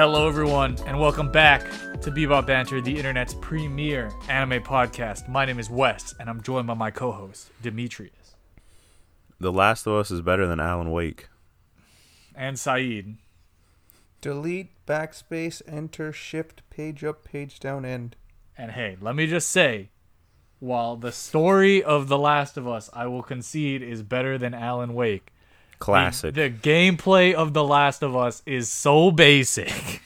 [0.00, 1.60] Hello, everyone, and welcome back
[2.00, 5.28] to Bebop Banter, the internet's premier anime podcast.
[5.28, 8.34] My name is Wes, and I'm joined by my co-host Demetrius
[9.38, 11.28] The Last of Us is better than Alan Wake.
[12.34, 13.18] and Saeed.
[14.22, 18.16] Delete, backspace, enter, shift, page up, page down, end.
[18.56, 19.90] And hey, let me just say,
[20.60, 24.94] while the story of The Last of Us, I will concede, is better than Alan
[24.94, 25.30] Wake.
[25.80, 26.34] The- Classic.
[26.34, 30.02] The, gameplay of The Last of Us is so basic.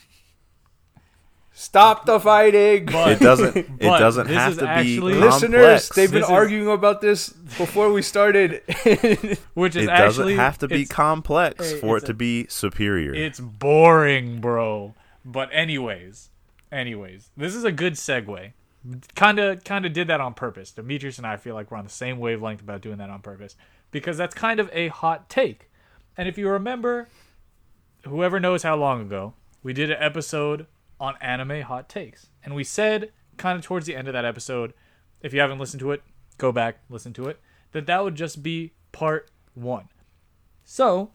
[1.57, 2.87] Stop the fighting!
[2.87, 3.57] But it doesn't.
[3.57, 8.03] It doesn't have to be Listeners, they've been This is- arguing about this before we
[8.03, 8.63] started.
[9.55, 12.47] which is It actually doesn't have to be complex hey, for it to a- be
[12.49, 13.15] superior.
[13.15, 14.95] It's boring, bro.
[15.25, 16.31] But anyways,
[16.73, 18.53] anyways, this is a good segue.
[19.15, 20.73] Kind of, kind of did that on purpose.
[20.73, 23.57] Demetrius and I feel like we're on the same wavelength about doing that on purpose
[23.95, 25.71] because that's kind of a hot take.
[26.17, 27.07] And if you remember,
[28.03, 30.67] whoever knows how long ago, we did an episode
[30.99, 34.75] on anime hot takes, and we said kind of towards the end of that episode,
[35.23, 36.03] if you haven't listened to it,
[36.39, 37.39] go back listen to it.
[37.71, 39.89] That that would just be part one.
[40.65, 41.13] So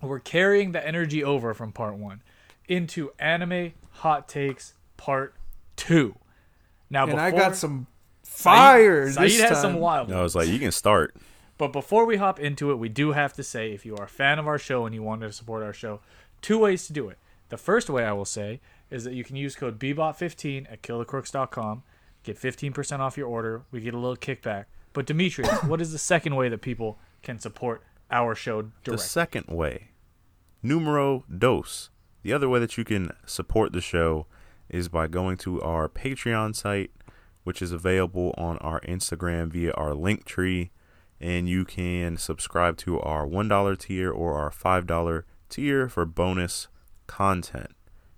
[0.00, 2.22] we're carrying the energy over from part one
[2.68, 5.34] into anime hot takes part
[5.74, 6.14] two.
[6.88, 7.88] Now, and I got some
[8.22, 9.62] fire Saeed, this Saeed has time.
[9.62, 10.12] some wild.
[10.12, 11.16] I was like, you can start.
[11.58, 14.08] But before we hop into it, we do have to say if you are a
[14.08, 16.00] fan of our show and you want to support our show,
[16.40, 17.18] two ways to do it.
[17.50, 21.82] The first way I will say is that you can use code BBOT15 at killthecrooks.com,
[22.22, 23.62] get 15% off your order.
[23.70, 24.64] We get a little kickback.
[24.92, 29.46] But Demetrius, what is the second way that people can support our show The second
[29.48, 29.88] way,
[30.62, 31.90] numero dos.
[32.22, 34.26] The other way that you can support the show
[34.68, 36.90] is by going to our Patreon site,
[37.44, 40.70] which is available on our Instagram via our link tree.
[41.22, 46.66] And you can subscribe to our $1 tier or our $5 tier for bonus
[47.06, 47.70] content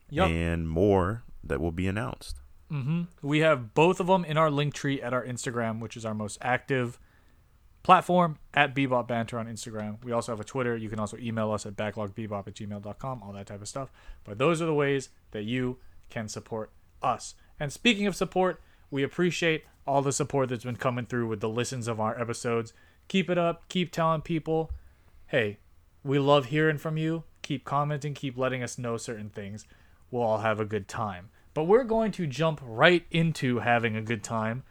[0.09, 0.31] Yup.
[0.31, 2.41] and more that will be announced.
[2.73, 3.03] Mm-hmm.
[3.21, 6.15] We have both of them in our link tree at our Instagram, which is our
[6.15, 6.99] most active
[7.83, 10.03] platform at Bebop Banter on Instagram.
[10.03, 10.75] We also have a Twitter.
[10.75, 13.93] You can also email us at backlogbebop at gmail.com, all that type of stuff.
[14.25, 15.79] But those are the ways that you
[16.09, 16.73] can support
[17.03, 17.35] us.
[17.61, 18.61] And speaking of support,
[18.91, 22.73] we appreciate all the support that's been coming through with the listens of our episodes.
[23.09, 23.69] Keep it up.
[23.69, 24.71] Keep telling people,
[25.27, 25.59] hey,
[26.03, 27.25] we love hearing from you.
[27.43, 29.67] Keep commenting, keep letting us know certain things.
[30.11, 31.29] We'll all have a good time.
[31.53, 34.65] But we're going to jump right into having a good time,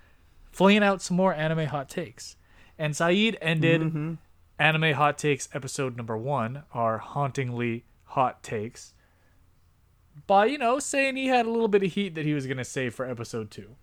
[0.51, 2.35] flinging out some more anime hot takes.
[2.77, 4.13] And Saeed ended mm-hmm.
[4.57, 8.94] anime hot takes episode number one, our hauntingly hot takes,
[10.27, 12.57] by, you know, saying he had a little bit of heat that he was going
[12.57, 13.75] to save for episode two.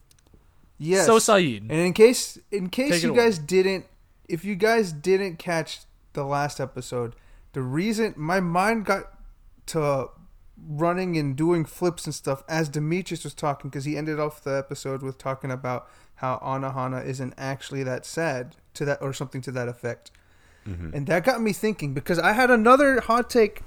[0.79, 1.07] Yes.
[1.07, 1.63] So, Saeed.
[1.63, 3.85] and in case in case you guys didn't
[4.31, 5.81] if you guys didn't catch
[6.13, 7.17] the last episode,
[7.53, 9.13] the reason my mind got
[9.67, 10.09] to
[10.69, 14.57] running and doing flips and stuff as Demetrius was talking because he ended off the
[14.57, 19.51] episode with talking about how Anohana isn't actually that sad to that or something to
[19.53, 20.11] that effect.
[20.67, 20.95] Mm-hmm.
[20.95, 23.63] And that got me thinking because I had another hot take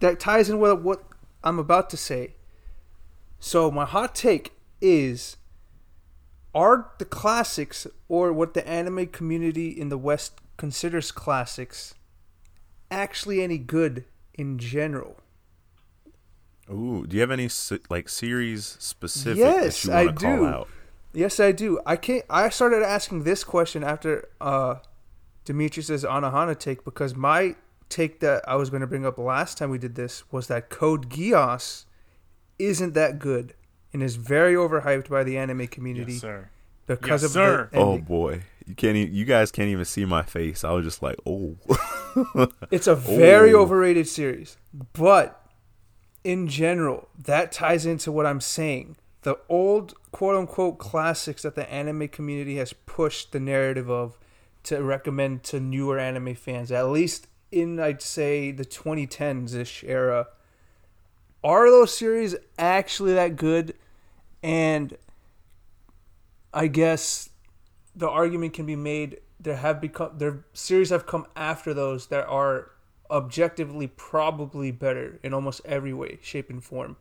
[0.00, 1.04] that ties in with what
[1.44, 2.34] I'm about to say.
[3.38, 5.36] So my hot take is
[6.54, 11.94] are the classics or what the anime community in the West considers classics
[12.90, 14.04] actually any good
[14.34, 15.20] in general?
[16.70, 17.48] Ooh, do you have any
[17.88, 20.46] like series specific Yes, that you want I to call do.
[20.46, 20.68] out?
[21.14, 21.80] Yes, I do.
[21.86, 22.24] I can't.
[22.28, 24.76] I started asking this question after uh,
[25.46, 27.56] Demetrius's Anohana take because my
[27.88, 30.68] take that I was going to bring up last time we did this was that
[30.68, 31.86] Code Geass
[32.58, 33.54] isn't that good
[33.92, 36.50] and is very overhyped by the anime community Yes, sir.
[36.86, 37.68] because Yes, of sir.
[37.72, 38.96] the Oh boy, you can't.
[38.96, 40.64] e you guys can't even see my face.
[40.64, 41.56] I was just like, oh.
[42.70, 43.60] It's a very Oh.
[43.62, 44.56] overrated series,
[44.92, 45.44] but
[46.24, 48.96] in general, that ties into what I'm saying.
[49.22, 54.18] The old quote unquote classics that the anime community has pushed the narrative of
[54.64, 60.26] to recommend to newer anime fans, at least in I'd say the 2010s ish era.
[61.44, 63.74] Are those series actually that good?
[64.42, 64.96] And
[66.52, 67.30] I guess
[67.94, 72.26] the argument can be made there have become there series have come after those that
[72.26, 72.72] are
[73.10, 76.96] objectively probably better in almost every way, shape, and form.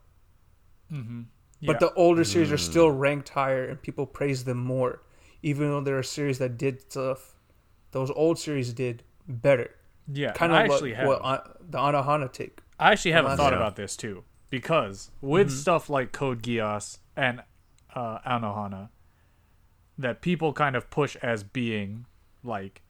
[0.91, 1.67] Yeah.
[1.67, 5.01] But the older series are still ranked higher, and people praise them more,
[5.41, 7.33] even though there are series that did stuff
[7.91, 9.71] those old series did better.
[10.11, 11.07] yeah, Kind I of actually like have.
[11.07, 11.39] what uh,
[11.69, 12.59] the Anohana take.
[12.79, 17.41] I actually haven't thought about this too, because with stuff like Code Geass and
[17.95, 18.89] uh, Anohana,
[19.97, 22.05] that people kind of push as being
[22.43, 22.81] like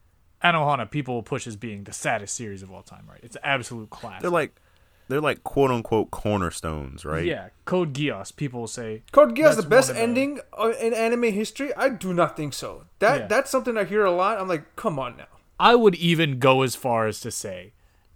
[0.43, 3.19] Anohana, people will push as being the saddest series of all time, right?
[3.23, 4.21] It's an absolute classic.
[4.21, 4.55] They're like,
[5.07, 7.23] they're like quote unquote cornerstones, right?
[7.25, 8.35] Yeah, Code Geass.
[8.35, 11.73] People will say Code Geass the best one the- ending uh, in anime history?
[11.75, 12.83] I do not think so.
[12.99, 13.27] That Yeah.
[13.27, 14.37] that's something I hear a lot.
[14.37, 15.27] I'm like, come on now.
[15.59, 17.71] I would even go as far as to say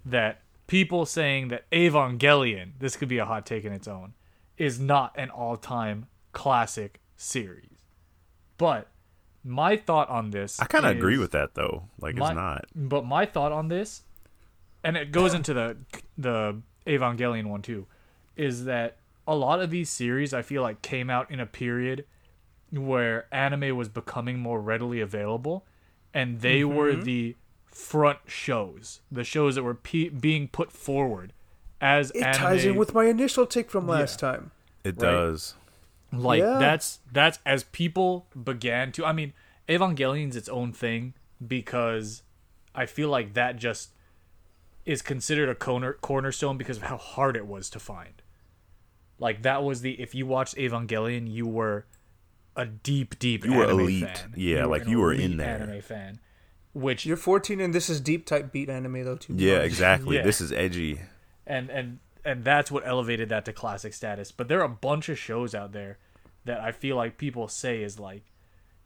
[0.06, 0.42] that
[0.72, 4.14] people saying that Evangelion, this could be a hot take in its own,
[4.58, 7.84] is not an all-time classic series.
[8.58, 8.88] But
[9.44, 11.90] my thought on this, I kind of agree with that though.
[12.00, 12.66] Like my- it's not.
[12.74, 14.04] But my thought on this,
[14.82, 15.76] and it goes into the
[16.18, 17.86] the Evangelion one too,
[18.38, 18.96] is that
[19.28, 22.06] a lot of these series I feel like came out in a period
[22.72, 25.66] where anime was becoming more readily available,
[26.14, 27.04] and they were mm-hmm.
[27.04, 27.36] the
[27.72, 31.34] front shows, the shows that were pe- being put forward
[31.80, 32.34] as It anime.
[32.38, 34.52] ties in with my initial take from last time.
[34.84, 35.12] It Right.
[35.12, 35.56] does.
[36.14, 36.58] like Yeah.
[36.60, 39.32] that's that's as people began to i mean
[39.70, 41.14] evangelion's its own thing
[41.48, 42.22] because
[42.76, 43.92] i feel like that just
[44.86, 48.22] is considered a corner cornerstone because of how hard it was to find
[49.20, 51.86] like that was the if you watched evangelion you were
[52.58, 54.18] a deep deep You were elite.
[54.18, 54.34] fan.
[54.36, 55.62] Yeah, like an you were in elite there.
[55.62, 56.20] anime fan
[56.74, 59.34] which You're 14 and this is deep type beat anime though too.
[59.36, 60.18] Yeah, exactly.
[60.18, 60.24] Yeah.
[60.24, 61.02] This is edgy.
[61.46, 64.32] and and and that's what elevated that to classic status.
[64.32, 65.98] But there are a bunch of shows out there
[66.46, 68.24] that I feel like people say is like,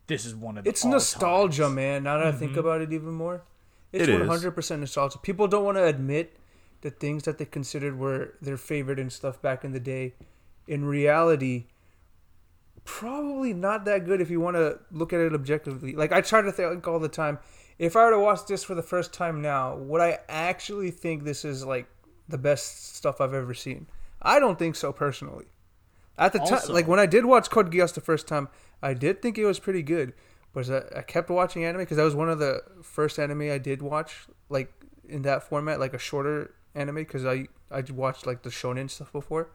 [0.08, 1.76] this is one of the It's nostalgia, times.
[1.76, 2.04] man.
[2.04, 2.60] Now that I think mm-hmm.
[2.60, 3.44] about it even more,
[3.92, 4.28] it's It is.
[4.28, 5.18] 100% nostalgia.
[5.20, 6.38] People don't want to admit
[6.81, 10.14] the things that they considered were their favorite and stuff back in the day.
[10.68, 11.66] In reality,
[12.84, 15.96] probably not that good if you want to look at it objectively.
[15.96, 17.40] Like I try to think all the time,
[17.77, 21.24] if I were to watch this for the first time now, would I actually think
[21.24, 21.88] this is like
[22.27, 23.88] the best stuff I've ever seen?
[24.22, 25.45] I don't think so personally.
[26.18, 28.48] At the time, like when I did watch Code Geass the first time,
[28.81, 30.13] I did think it was pretty good.
[30.54, 33.57] But I, I kept watching anime because that was one of the first anime I
[33.57, 34.71] did watch, like
[35.10, 36.95] in that format, like a shorter anime.
[36.95, 39.50] Because I I watched like the shonen stuff before.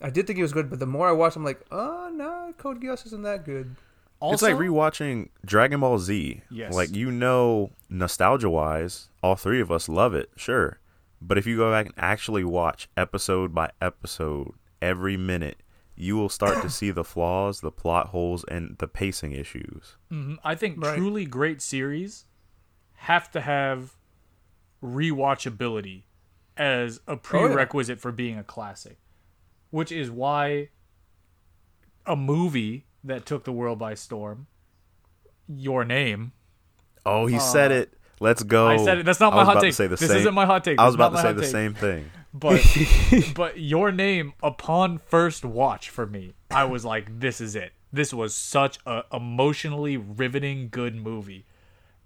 [0.00, 2.52] I did think it was good, but the more I watched, I'm like, oh no,
[2.58, 3.74] Code Geass isn't that good.
[4.20, 6.42] Also, it's like rewatching Dragon Ball Z.
[6.50, 6.74] Yes.
[6.74, 10.80] Like you know, nostalgia wise, all three of us love it, sure.
[11.20, 15.58] But if you go back and actually watch episode by episode, every minute,
[15.96, 19.96] you will start to see the flaws, the plot holes, and the pacing issues.
[20.12, 20.38] Mhm.
[20.44, 20.96] I think Right.
[20.96, 22.24] truly great series
[22.94, 23.96] have to have
[24.82, 26.02] rewatchability
[26.56, 28.98] as Oh, a prerequisite for being a classic,
[29.70, 30.70] which is why
[32.06, 34.46] a movie that took the world by storm,
[35.46, 36.32] Your Name.
[37.06, 37.94] Oh, he uh, said it.
[38.20, 38.66] Let's go.
[38.66, 39.06] I said it.
[39.06, 39.74] That's not my hot take.
[39.74, 40.78] Say the This same, isn't my hot take.
[40.78, 41.50] I was about to say the take.
[41.50, 42.10] same thing.
[42.34, 42.62] but
[43.34, 48.12] but your name upon first watch for me i was like this is it this
[48.12, 51.46] was such a emotionally riveting good movie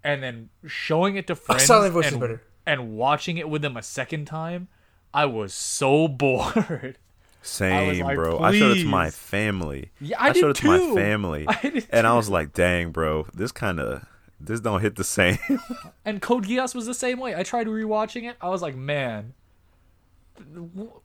[0.01, 4.25] and then showing it to friends Silent and, and watching it with them a second
[4.25, 4.69] time
[5.13, 6.97] i was so bored
[7.43, 8.39] Same, like, bro.
[8.39, 9.91] I showed it to my family.
[9.99, 10.95] Yeah, I did showed it to my too.
[10.95, 14.05] family, I did and I was like, "Dang, bro, this kind of
[14.39, 15.37] this don't hit the same."
[16.05, 19.33] and code geass was the same way i tried rewatching it i was like man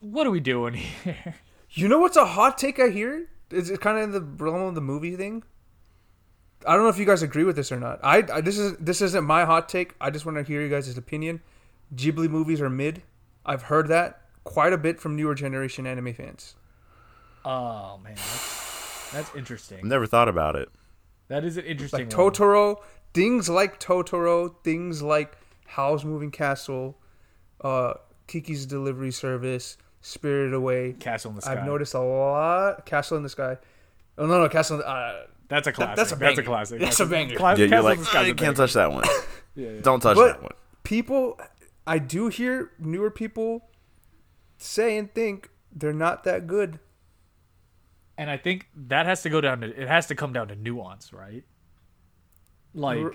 [0.00, 1.34] what are we doing here
[1.70, 3.28] You know what's a hot take I hear?
[3.50, 5.42] Is it kind of in the realm of the movie thing?
[6.66, 8.00] I don't know if you guys agree with this or not.
[8.02, 9.94] I, I this is this isn't my hot take.
[10.00, 11.40] I just want to hear you guys' opinion.
[11.94, 13.02] Ghibli movies are mid.
[13.44, 16.54] I've heard that quite a bit from newer generation anime fans.
[17.44, 20.68] oh man that's, that's interesting Never thought about it.
[21.28, 22.30] that is an interesting Like one.
[22.32, 22.76] Totoro,
[23.14, 25.36] things like Totoro, things like
[25.66, 26.96] Howl's Moving Castle,
[27.62, 27.94] uh,
[28.26, 30.94] Kiki's Delivery Service, Spirited Away.
[30.98, 31.52] Castle in the Sky.
[31.52, 32.86] I've noticed a lot.
[32.86, 33.56] Castle in the Sky.
[34.16, 34.76] Oh no, no, Castle.
[34.76, 35.96] In the, uh, That's a classic.
[35.96, 36.80] that's a That's a classic.
[36.80, 37.36] That's a banger.
[37.36, 38.54] Cla- Yeah, you're Castle like, in the Sky's I a can't banger.
[38.54, 39.04] touch that one.
[39.54, 39.80] Yeah, yeah.
[39.82, 40.52] Don't touch But- that one.
[40.84, 41.38] people
[41.86, 43.64] I do hear newer people
[44.58, 46.78] say and think they're not that good.
[48.18, 50.56] And I think that has to go down to it has to come down to
[50.56, 51.44] nuance, right?
[52.74, 53.14] Like R-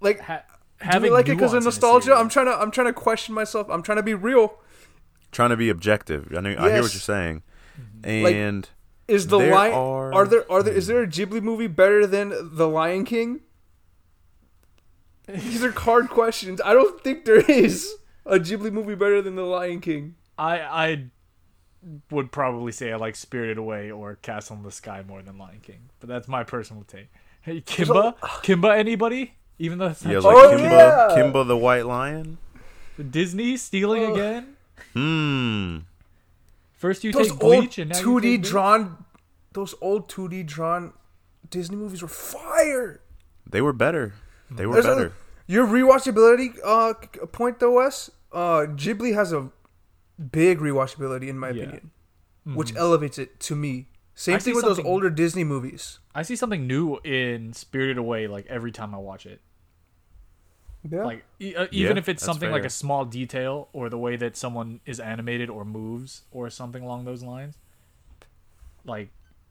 [0.00, 0.42] Like ha-
[0.80, 2.14] do having we like it because of nuance in a nostalgia?
[2.14, 3.68] I'm trying to I'm trying to question myself.
[3.70, 4.58] I'm trying to be real.
[5.30, 6.30] Trying to be objective.
[6.36, 6.50] I know.
[6.50, 7.42] I hear what you're saying.
[8.04, 8.24] Mm-hmm.
[8.24, 8.68] Like- And
[9.08, 10.26] Is the There lion are- are...
[10.26, 13.40] there are there is there a Ghibli movie better than The Lion King?
[15.26, 16.60] These are hard questions.
[16.64, 17.94] I don't think there is
[18.26, 20.16] a Ghibli movie better than The Lion King.
[20.38, 21.04] I I
[22.10, 25.60] would probably say I like Spirited Away or Castle in the Sky more than Lion
[25.62, 27.08] King, but that's my personal take.
[27.40, 29.34] Hey, Kimba, Kimba, anybody?
[29.58, 31.08] Even though that's not yeah, like Oh, Kimba, yeah.
[31.16, 32.38] Kimba the White Lion.
[33.10, 34.14] Disney stealing Oh.
[34.14, 34.56] again.
[34.92, 35.78] Hmm.
[36.76, 39.04] First you Those take Bleach and now 2D drawn
[39.52, 40.92] those old 2D drawn
[41.50, 43.00] Disney movies were fire.
[43.48, 44.14] They were better.
[44.50, 45.06] They were There's better.
[45.08, 45.12] a-
[45.46, 46.94] your rewatchability uh,
[47.26, 48.10] point though, Wes.
[48.32, 49.50] Uh, Ghibli has a
[50.30, 51.62] big rewatchability in my Yeah.
[51.64, 51.90] opinion,
[52.44, 53.88] which elevates it to me.
[54.14, 55.98] Same I thing with those older Disney movies.
[56.14, 59.40] I see something new in Spirited Away like every time I watch it.
[60.88, 61.04] Yeah.
[61.04, 63.96] Like e- uh, even Yeah, if it's that's something like a small detail or the
[63.98, 67.56] way that someone is animated or moves or something along those lines.
[68.84, 69.10] Like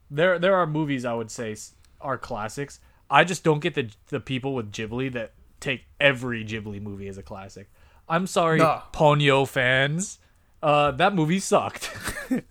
[0.09, 1.55] there there are movies I would say
[2.01, 2.79] are classics.
[3.09, 7.17] I just don't get the the people with Ghibli that take every Ghibli movie as
[7.17, 7.69] a classic.
[8.09, 8.81] I'm sorry, Nah.
[8.91, 10.19] Ponyo fans.
[10.61, 11.91] Uh, that movie sucked.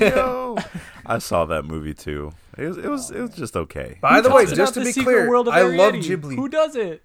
[0.00, 0.58] No.
[1.06, 2.32] I saw that movie too.
[2.58, 3.96] It was it was it was just okay.
[4.02, 6.34] By the way, just to be clear, world of I love Ghibli.
[6.34, 7.02] Who does it?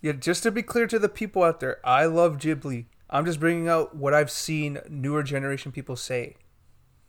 [0.00, 2.84] Yeah, just to be clear to the people out there, I love Ghibli.
[3.10, 6.36] I'm just bringing out what I've seen newer generation people say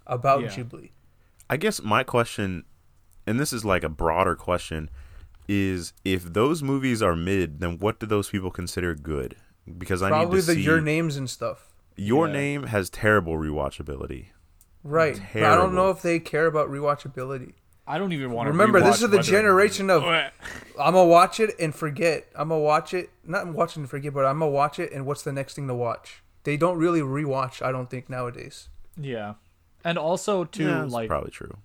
[0.08, 0.48] about Yeah.
[0.50, 0.90] Ghibli.
[1.50, 2.64] I guess my question,
[3.28, 4.90] and this is like a broader question,
[5.48, 9.36] is if those movies are mid, then what do those people consider good?
[9.78, 11.68] Because I Probably need to the see your names and stuff.
[12.00, 12.34] Your Yeah.
[12.34, 14.28] name has terrible rewatchability.
[14.84, 15.22] Right.
[15.34, 17.54] But I don't know if they care about rewatchability.
[17.86, 20.32] I don't even want to Remember, this is the generation of I'm
[20.78, 22.28] gonna watch it and forget.
[22.36, 25.06] I'm gonna watch it, not watch it and forget, but I'm gonna watch it and
[25.06, 26.24] what's the next thing to watch?
[26.44, 28.70] They don't really rewatch, I don't think nowadays.
[28.96, 29.34] Yeah.
[29.84, 31.58] And also too yeah, like probably true.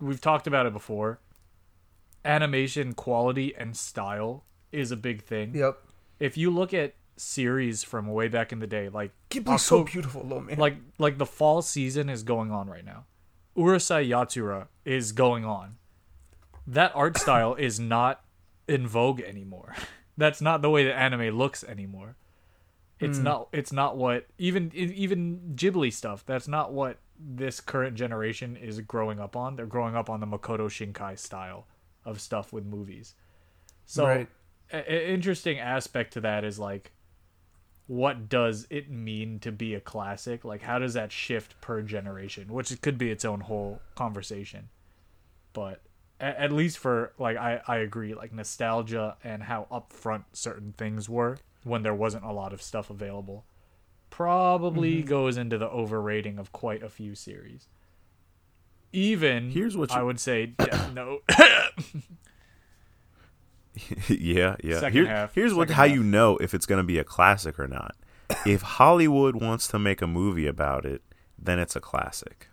[0.00, 1.20] we've talked about it before.
[2.24, 5.54] Animation quality and style is a big thing.
[5.54, 5.78] Yep.
[6.18, 10.22] If you look at series from way back in the day, like Ghibli's so beautiful,
[10.24, 10.58] though, man.
[10.58, 13.04] like like the fall season is going on right now.
[13.56, 15.76] Urusei Yatsura is going on.
[16.66, 18.22] That art style is not
[18.68, 19.74] in vogue anymore.
[20.18, 22.16] That's not the way that anime looks anymore.
[22.98, 23.24] It's hmm.
[23.24, 26.24] not it's not what even even Ghibli stuff.
[26.24, 29.56] That's not what this current generation is growing up on.
[29.56, 31.66] They're growing up on the Makoto Shinkai style
[32.04, 33.14] of stuff with movies.
[33.84, 34.28] So Right.
[34.72, 36.92] a interesting aspect to that is like
[37.86, 40.44] what does it mean to be a classic?
[40.44, 42.52] Like, how does that shift per generation?
[42.52, 44.68] Which it could be its own whole conversation.
[45.52, 45.82] But
[46.18, 48.14] at, at least for like, I I agree.
[48.14, 52.90] Like nostalgia and how upfront certain things were when there wasn't a lot of stuff
[52.90, 53.44] available,
[54.10, 55.08] probably mm-hmm.
[55.08, 57.68] goes into the overrating of quite a few series.
[58.92, 60.46] Even Here's what I would say.
[60.58, 61.22] Death Note.
[64.08, 64.80] yeah, yeah.
[64.80, 65.94] Second Here- half, here's what second how half.
[65.96, 67.94] you know if it's gonna be a classic or not.
[68.44, 71.02] if Hollywood wants to make a movie about it,
[71.38, 72.48] then it's a classic.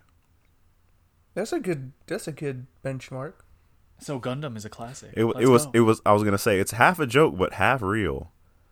[1.34, 3.34] That's a good that's a good benchmark.
[3.98, 5.10] so Gundam is a classic.
[5.14, 5.70] It, it was go.
[5.74, 8.30] it was I was gonna say it's half a joke but half real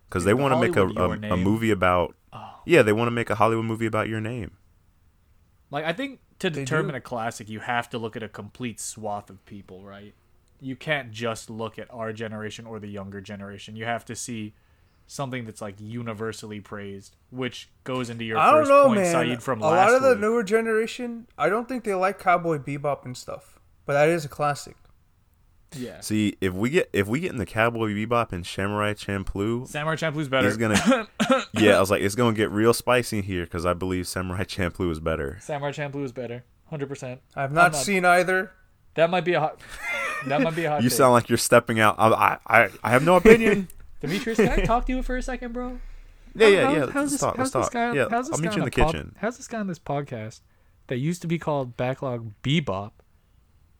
[0.08, 2.60] because they Dude, want to make a, a, a movie about Oh.
[2.64, 4.52] yeah they want to make a Hollywood movie about your name.
[5.70, 6.98] Like I think to They determine do.
[6.98, 10.14] a classic, you have to look at a complete swath of people, right?
[10.62, 13.74] You can't just look at our generation or the younger generation.
[13.76, 14.54] You have to see
[15.06, 19.12] something that's like universally praised, which goes into your I don't first know, point, man.
[19.12, 22.58] Saeed, from a last lot of the newer generation, I don't think they like Cowboy
[22.58, 23.58] Bebop and stuff.
[23.84, 24.76] But that is a classic.
[25.76, 26.00] yeah.
[26.00, 29.96] See if we get if we get in the Cowboy Bebop and Samurai Champloo, Samurai
[29.96, 30.46] Champloo's better.
[30.46, 31.08] it's gonna
[31.54, 34.90] yeah I was like it's gonna get real spicy here because I believe Samurai Champloo
[34.92, 35.38] is better.
[35.40, 37.20] Samurai Champloo is better, hundred percent.
[37.34, 38.52] I've not, not- seen either.
[38.94, 39.60] That might be a hot.
[40.26, 40.82] that might be a hot.
[40.82, 40.96] You take.
[40.96, 41.96] sound like you're stepping out.
[41.98, 43.68] I I I, I have no opinion.
[44.00, 44.36] Demetrius.
[44.38, 45.78] Can I talk to you for a second, bro?
[46.34, 46.80] yeah yeah How- yeah.
[46.80, 47.36] how's Let's this- talk.
[47.36, 47.72] how's Let's this talk.
[47.72, 49.14] guy- yeah, how's this I'll meet you in the a pod- kitchen.
[49.18, 50.40] how's this guy on this podcast
[50.88, 52.92] that used to be called Backlog Bebop,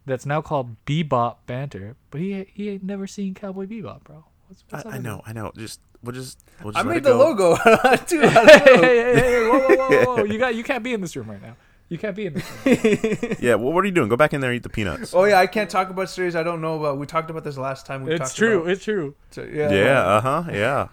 [0.07, 4.25] that's now called Bebop Banter, but he he ain't never seen Cowboy Bebop, bro.
[4.49, 5.23] What's, what's I, I know.
[5.27, 5.51] I know.
[5.57, 7.19] Just we'll just we'll just I made the go.
[7.19, 8.21] logo too.
[8.23, 10.25] I Hey, hey, hey, hey, whoa, whoa, whoa, whoa, whoa!
[10.25, 11.57] You got you can't be in this room right now.
[11.93, 13.39] You can't be in this.
[13.41, 14.09] Yeah, well, what are you doing?
[14.09, 15.13] Go back in there and eat the peanuts.
[15.13, 16.97] Oh yeah, I can't talk about series I don't know about.
[16.97, 18.05] We talked about this last time.
[18.05, 18.61] We it's talked true.
[18.63, 19.15] About, It's true.
[19.31, 19.71] so, yeah.
[19.71, 20.89] yeah, uh huh, yeah.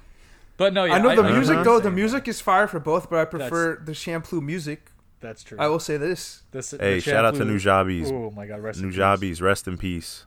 [0.57, 1.63] But no, yeah, I know the I- music uh-huh.
[1.63, 1.79] though.
[1.79, 4.91] The music is fire for both, but I prefer the Champloo music.
[5.21, 5.57] That's true.
[5.57, 6.43] I will say this.
[6.51, 8.11] This, Hey, the shout out to Shampoo- Nujabes.
[8.11, 8.99] Oh my god, rest in peace.
[8.99, 10.25] Nujabes, rest in peace.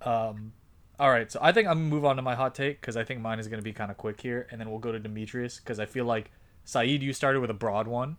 [0.00, 0.54] Um,
[0.98, 3.04] all right, so I think I'm gonna move on to my hot take because I
[3.04, 5.58] think mine is gonna be kind of quick here, and then we'll go to Demetrius
[5.58, 6.30] because I feel like
[6.64, 8.16] Saeed, you started with a broad one.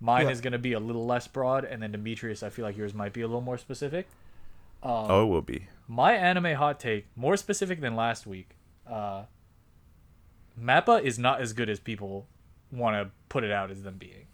[0.00, 0.32] Mine Yeah.
[0.32, 3.12] is gonna be a little less broad, and then Demetrius, I feel like yours might
[3.12, 4.08] be a little more specific.
[4.82, 5.66] Um, oh, it will be.
[5.86, 8.50] My anime hot take, more specific than last week.
[8.86, 9.24] Uh,
[10.58, 12.26] Mappa is not as good as people
[12.72, 14.26] want to put it out as them being.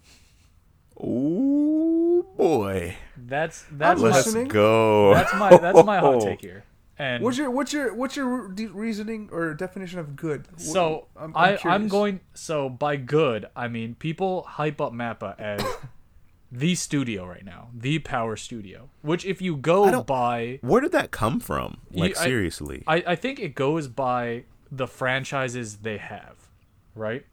[0.99, 4.47] Oh boy, That's that's my, let's listening.
[4.47, 5.13] go.
[5.13, 6.63] that's my that's my hot take here.
[6.99, 10.47] And What's your what's your what's your reasoning or definition of good?
[10.59, 12.21] So I'm- I'm I, I'm going.
[12.33, 15.61] So by good, I mean people hype up Mappa as
[16.51, 18.89] the studio right now, the power studio.
[19.01, 21.81] Which, if you go by, Where did that come from?
[21.91, 22.83] Like You- I- seriously?
[22.87, 26.49] I, I think it goes by the franchises they have,
[26.95, 27.25] right?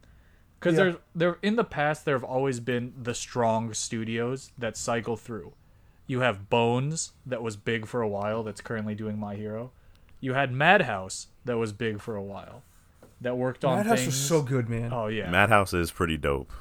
[0.61, 0.85] because Yeah.
[0.85, 5.53] there's there in the past there have always been the strong studios that cycle through.
[6.07, 9.71] You have Bones that was big for a while that's currently doing My Hero.
[10.21, 12.63] You had Madhouse that was big for a while
[13.21, 14.07] that worked on Madhouse things.
[14.09, 14.93] was so good, man.
[14.93, 16.53] oh yeah, Madhouse is pretty dope.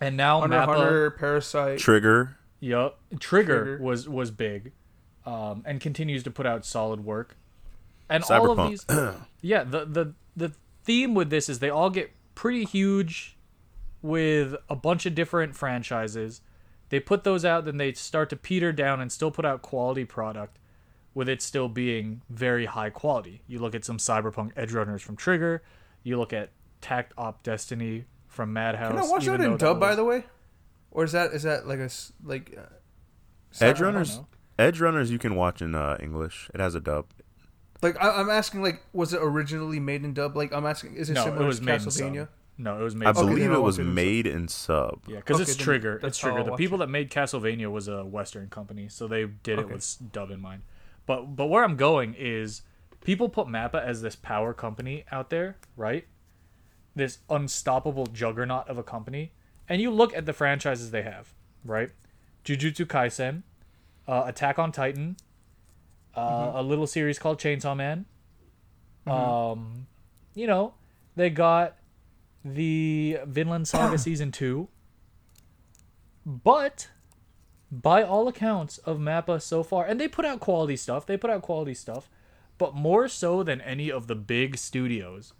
[0.00, 1.78] and now Hunter Mappa, Hunter, Parasyte.
[1.78, 2.36] Trigger.
[2.60, 2.98] Yup.
[3.18, 3.82] Trigger, Trigger.
[3.82, 4.72] was was big,
[5.24, 7.36] um, and continues to put out solid work.
[8.08, 8.84] And all of these,
[9.40, 9.64] yeah.
[9.64, 10.52] The the the
[10.84, 13.36] theme with this is they all get pretty huge,
[14.02, 16.40] with a bunch of different franchises.
[16.90, 20.04] They put those out, then they start to peter down and still put out quality
[20.04, 20.58] product,
[21.14, 23.42] with it still being very high quality.
[23.46, 25.62] You look at some Cyberpunk Edge Runners from Trigger,
[26.02, 28.90] you look at Takt Op Destiny from Madhouse.
[28.92, 30.24] Can I watch that in though dub, by the way?
[30.90, 34.20] Or is that is that like a s- like uh, Edge Runners.
[34.58, 36.50] Edge Runners you can watch in uh, English.
[36.52, 37.06] It has a dub.
[37.82, 40.36] Like I, I'm asking, like was it originally made in dub?
[40.36, 42.28] Like I'm asking, is it No, similar it was to made in Castlevania?
[42.60, 42.64] Sub.
[42.64, 43.06] No, it was made.
[43.06, 43.10] I.
[43.10, 43.94] Okay, believe it was watch it in sub.
[43.94, 45.00] made in sub.
[45.06, 46.00] Yeah, because Okay, it's Trigger.
[46.02, 46.44] It's Trigger.
[46.44, 46.86] The people it.
[46.86, 50.62] that made Castlevania was a Western company, so they did it with dub in mind.
[51.06, 52.62] But but where I'm going is
[53.04, 56.06] people put Mappa as this power company out there, right?
[56.94, 59.32] This unstoppable juggernaut of a company,
[59.68, 61.32] and you look at the franchises they have,
[61.64, 61.90] right?
[62.44, 63.42] Jujutsu Kaisen,
[64.08, 65.16] uh, Attack on Titan,
[66.14, 66.56] uh, Mm-hmm.
[66.58, 68.06] a little series called Chainsaw Man.
[69.06, 69.86] Um,
[70.34, 70.74] you know,
[71.16, 71.76] they got
[72.44, 74.68] the Vinland Saga season two.
[76.24, 76.88] But
[77.70, 81.30] by all accounts of Mappa so far, and they put out quality stuff, they put
[81.30, 82.08] out quality stuff,
[82.58, 85.32] but more so than any of the big studios,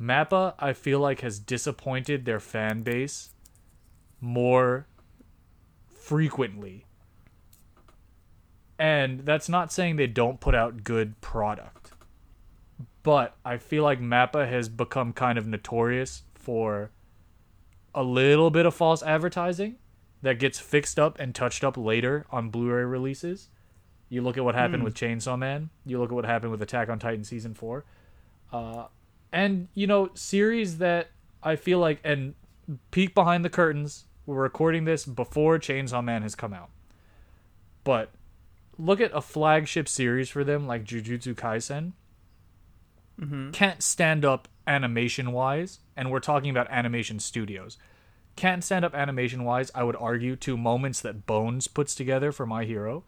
[0.00, 3.30] Mappa I feel like has disappointed their fan base
[4.20, 4.86] more
[5.88, 6.86] frequently.
[8.78, 11.92] And that's not saying they don't put out good product.
[13.02, 16.90] But I feel like Mappa has become kind of notorious for
[17.94, 19.76] a little bit of false advertising
[20.22, 23.48] that gets fixed up and touched up later on Blu-ray releases.
[24.08, 25.70] You look at what happened with Chainsaw Man.
[25.86, 27.84] You look at what happened with Attack on Titan season four,
[28.52, 28.86] uh,
[29.32, 31.08] and you know series that
[31.42, 32.34] I feel like and
[32.90, 34.04] peek behind the curtains.
[34.26, 36.70] We're recording this before Chainsaw Man has come out,
[37.82, 38.10] but
[38.78, 41.92] look at a flagship series for them like Jujutsu Kaisen.
[43.20, 43.50] Mm-hmm.
[43.50, 47.78] Can't stand up animation wise, and we're talking about animation studios
[48.36, 52.44] can't stand up animation wise, I would argue, to moments that Bones puts together for
[52.46, 53.04] My Hero,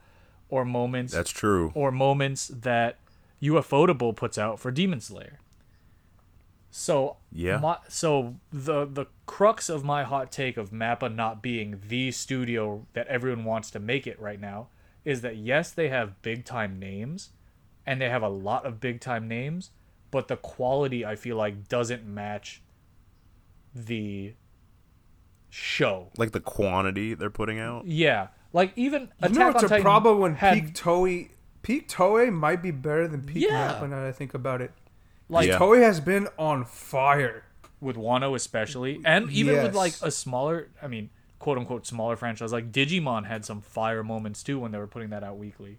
[0.48, 1.72] or moments That's true.
[1.74, 2.98] or moments that
[3.42, 5.40] UFOtable puts out for Demon Slayer.
[6.70, 7.58] So Yeah.
[7.58, 12.86] my, so the the crux of my hot take of Mappa not being the studio
[12.92, 14.68] that everyone wants to make it right now
[15.04, 17.30] is that yes, they have big time names,
[17.84, 19.70] and they have a lot of big time names,
[20.10, 22.62] but the quality I feel like doesn't match
[23.74, 24.34] the
[25.50, 26.10] show.
[26.16, 27.86] Like the quantity they're putting out.
[27.86, 31.28] Yeah, like even You Attack know, it's a Titan problem when had, Peak Toei
[31.62, 33.74] Peak Toei might be better than Peak Yeah.
[33.74, 34.72] Mappa now that I think about it.
[35.28, 35.58] like Yeah.
[35.58, 37.42] Toei has been on fire.
[37.78, 42.50] with Wano especially, and even with like a smaller, I mean, quote unquote smaller franchise
[42.50, 45.78] like Digimon had some fire moments too when they were putting that out weekly.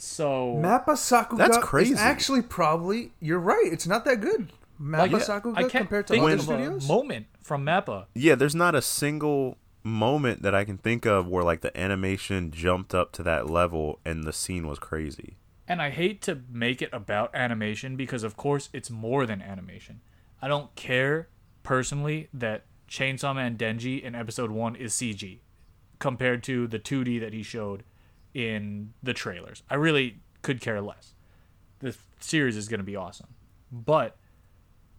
[0.00, 1.94] So Mappa Sakuga That's crazy.
[1.94, 3.68] is actually probably you're right.
[3.70, 4.52] It's not that good.
[4.80, 6.84] Mappa like, Sakuga I can't compared to think other of studios.
[6.84, 8.06] a moment from Mappa.
[8.14, 12.50] Yeah, there's not a single moment that I can think of where like the animation
[12.50, 15.36] jumped up to that level and the scene was crazy.
[15.66, 20.00] And I hate to make it about animation because, of course, it's more than animation.
[20.40, 21.28] I don't care
[21.62, 25.40] personally that Chainsaw Man Denji in episode one is CG
[25.98, 27.82] compared to the 2D that he showed
[28.34, 29.62] in the trailers.
[29.70, 31.14] I really could care less.
[31.80, 33.28] The series is going to be awesome.
[33.70, 34.16] But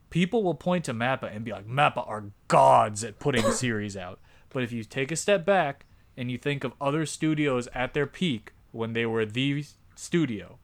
[0.09, 4.19] people will point to Mappa and be like, Mappa are gods at putting series out.
[4.49, 5.85] But if you take a step back
[6.17, 9.65] and you think of other studios at their peak when they were the
[9.95, 10.57] studio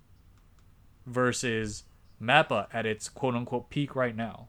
[1.06, 1.84] versus
[2.22, 4.48] Mappa at its quote unquote peak right now,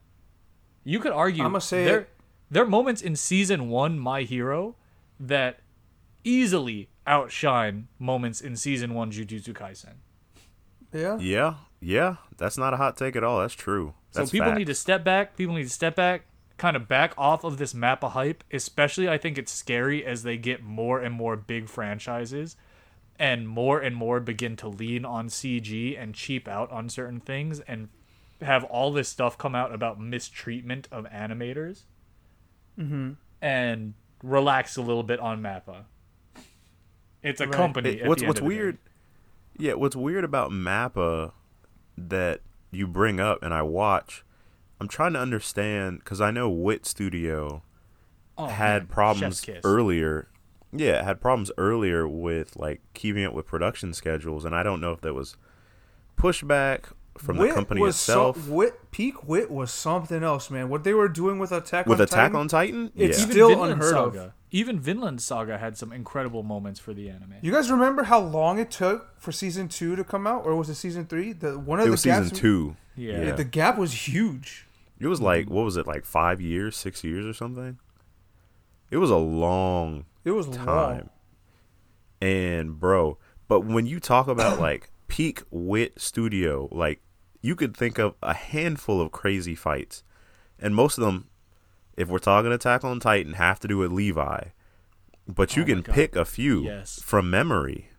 [0.83, 2.07] you could argue I'ma say there,
[2.49, 4.75] there are moments in season one, My Hero,
[5.19, 5.59] that
[6.23, 9.95] easily outshine moments in season one, Jujutsu Kaisen.
[10.93, 11.17] Yeah.
[11.19, 13.39] Yeah, yeah, that's not a hot take at all.
[13.39, 13.93] That's true.
[14.13, 14.57] That's so people fact.
[14.57, 15.35] need to step back.
[15.35, 16.25] People need to step back,
[16.57, 18.43] kind of back off of this Mappa hype.
[18.51, 22.55] Especially, I think it's scary as they get more and more big franchises,
[23.19, 27.59] and more and more begin to lean on CG and cheap out on certain things,
[27.61, 27.89] and
[28.41, 31.83] have all this stuff come out about mistreatment of animators,
[32.79, 33.13] mm-hmm.
[33.41, 33.93] and
[34.23, 35.85] relax a little bit on Mappa.
[37.23, 37.53] It's a Right.
[37.53, 37.89] company.
[37.89, 38.55] It- at what's the end what's of the day.
[38.57, 38.77] weird?
[39.57, 41.31] Yeah, what's weird about Mappa
[41.97, 44.23] that you bring up and I watch
[44.79, 47.63] I'm trying to understand because I know Wit Studio
[48.37, 50.27] Oh, had man, problems earlier.
[50.71, 54.91] Yeah, had problems earlier with like keeping up with production schedules, and I don't know
[54.91, 55.35] if that was
[56.17, 58.37] pushback from the company was itself.
[58.37, 60.69] Some, Wit peak Wit was something else, man.
[60.69, 63.63] What they were doing with Attack with on Attack Titan, on Titan, It's yeah, still
[63.63, 64.31] unheard of.
[64.49, 64.57] Saga.
[64.57, 67.35] Even Vinland Saga had some incredible moments for the anime.
[67.41, 70.69] You guys remember how long it took for season two to come out, or was
[70.69, 71.33] it season three?
[71.33, 72.75] The one of it the was gaps, season two.
[72.95, 73.21] Yeah.
[73.25, 73.31] Yeah.
[73.33, 74.65] The gap was huge.
[74.99, 77.77] It was like what was it like five years, six years, or something?
[78.89, 80.65] It was a long It was long.
[80.65, 81.09] time.
[82.21, 87.01] And bro, but when you talk about like peak wit studio, like
[87.41, 90.03] you could think of a handful of crazy fights.
[90.59, 91.27] And most of them,
[91.97, 94.43] if we're talking Attack on Titan, have to do with Levi.
[95.27, 97.01] But you Oh can pick a few Yes.
[97.03, 97.89] from memory.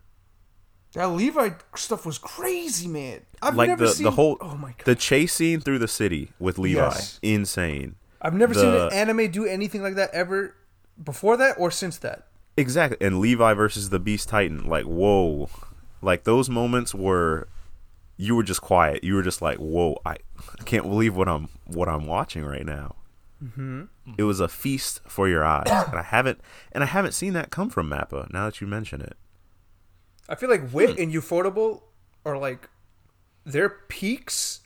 [0.95, 3.21] That Levi stuff was crazy, man.
[3.43, 4.85] I've like never the, seen the whole Oh my god.
[4.87, 6.81] the chase scene through the city with Levi.
[6.81, 7.19] Yes.
[7.23, 7.97] Insane.
[8.23, 10.55] I've never seen an anime do anything like that ever
[11.03, 12.29] before that or since that.
[12.57, 12.97] Exactly.
[13.07, 15.51] And Levi versus the Beast Titan, like whoa.
[16.01, 17.49] Like those moments were
[18.17, 19.05] you were just quiet.
[19.05, 20.17] You were just like, "Whoa, I,
[20.59, 22.97] I can't believe what I'm what I'm watching right now."
[23.43, 23.85] Mm-hmm.
[24.17, 26.41] It was a feast for your eyes, and I haven't
[26.73, 28.33] and I haven't seen that come from Mappa.
[28.33, 29.17] Now that you mention it,
[30.29, 31.83] I feel like Wit and Ufotable
[32.25, 32.69] are like
[33.45, 34.61] their peaks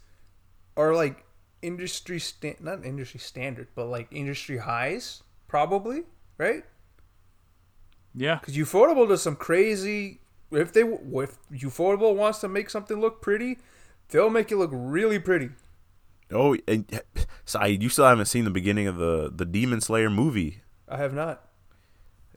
[0.76, 1.24] are like
[1.60, 6.02] industry sta- not industry standard, but like industry highs probably,
[6.38, 6.64] right?
[8.14, 8.36] Yeah.
[8.40, 10.20] Because Ufotable does some crazy.
[10.50, 13.58] If they if Ufotable wants to make something look pretty,
[14.08, 15.50] they'll make it look really pretty.
[16.32, 17.00] Oh, and
[17.44, 20.62] so I, you still haven't seen the beginning of the the Demon Slayer movie.
[20.88, 21.44] I have not.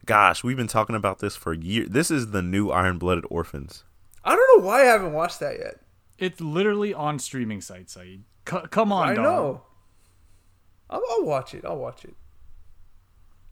[0.06, 1.90] Gosh, we've been talking about this for years.
[1.90, 3.84] This is the new Iron Blooded Orphans.
[4.24, 5.80] I don't know why I haven't watched that yet.
[6.18, 8.24] It's literally on streaming sites, Saeed.
[8.50, 9.24] C- come on, I dog.
[9.24, 9.62] know.
[10.90, 11.66] I'll, I'll watch it.
[11.66, 12.16] I'll watch it.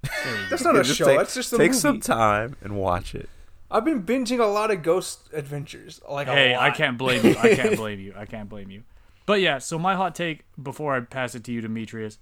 [0.04, 0.50] There you go.
[0.50, 1.06] That's not a Just show.
[1.06, 1.80] take- That's just a take movie.
[1.80, 3.30] some time and watch it.
[3.72, 6.00] I've been binging a lot of Ghost Adventures.
[6.08, 7.36] Like a Hey, I can't blame you.
[7.42, 8.14] I can't blame you.
[8.16, 8.84] I can't blame you.
[9.26, 12.18] But yeah, so my hot take before I pass it to you, Demetrius,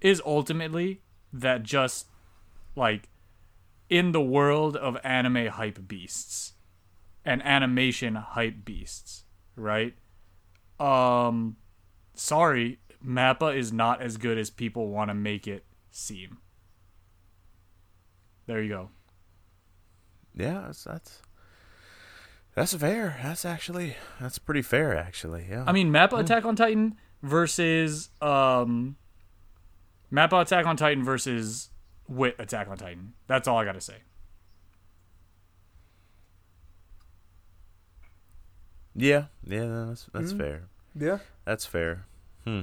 [0.00, 2.06] is ultimately that just
[2.74, 3.08] like
[3.88, 6.54] in the world of anime hype beasts
[7.24, 9.94] and animation hype beasts, right?
[10.80, 11.56] Um
[12.14, 16.38] sorry, Mappa is not as good as people want to make it seem.
[18.46, 18.90] There you go.
[20.34, 21.22] Yeah, that's that's
[22.56, 23.20] that's fair.
[23.22, 25.46] That's actually that's pretty fair, actually.
[25.48, 25.62] Yeah.
[25.66, 28.96] I mean, Mappa Attack on Titan versus um,
[30.12, 31.70] Mappa Attack on Titan versus
[32.08, 33.12] Wit Attack on Titan.
[33.28, 33.96] That's all I gotta say.
[38.94, 40.64] yeah, yeah, no, that's that's fair.
[40.98, 41.18] Yeah.
[41.44, 42.06] That's fair.
[42.44, 42.62] Hmm.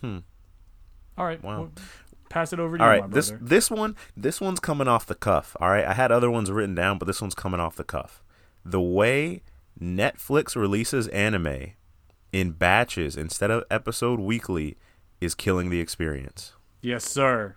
[0.00, 0.18] Hmm.
[1.18, 1.58] All right, Wow.
[1.60, 1.72] well,
[2.30, 5.04] pass it over to All you, my right, this this one this one's coming off
[5.06, 5.56] the cuff.
[5.60, 8.22] All right, I had other ones written down, but this one's coming off the cuff.
[8.64, 9.42] The way
[9.80, 11.72] Netflix releases anime
[12.32, 14.76] in batches instead of episode weekly
[15.20, 16.52] is killing the experience.
[16.82, 17.56] yes, sir.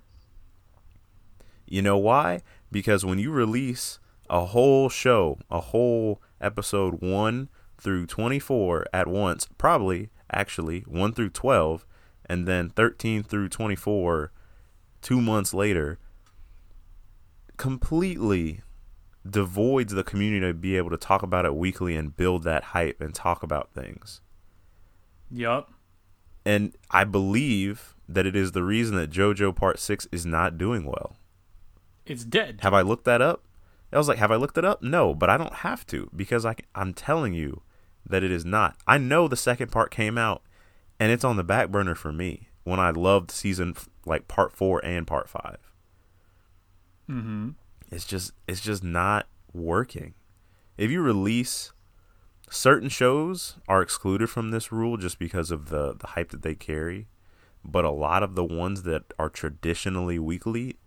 [1.68, 2.42] You know why?
[2.72, 9.48] Because when you release a whole show, a whole episode 1 through 24 at once,
[9.58, 11.86] probably actually 1 through 12,
[12.26, 14.32] and then 13 through 24
[15.02, 15.98] two months later,
[17.58, 18.62] completely
[19.28, 23.02] devoids the community to be able to talk about it weekly and build that hype
[23.02, 24.22] and talk about things.
[25.30, 25.72] Yup.
[26.46, 30.86] And I believe that it is the reason that JoJo Part 6 is not doing
[30.86, 31.16] well.
[32.06, 32.60] It's dead.
[32.64, 33.44] Have I looked that up?
[33.94, 34.82] I was like, have I looked it up?
[34.82, 37.62] No, but I don't have to because I, I'm telling you
[38.06, 38.78] that it is not.
[38.88, 40.42] I know the second part came out
[41.00, 44.84] and it's on the back burner for me when I loved season like part four
[44.86, 45.58] and part five.
[47.10, 47.50] Mm-hmm.
[47.92, 50.14] It's just, it's just not working.
[50.78, 51.74] If you release
[52.50, 56.56] certain shows are excluded from this rule just because of the, the hype that they
[56.56, 57.08] carry,
[57.64, 60.78] but a lot of the ones that are traditionally weekly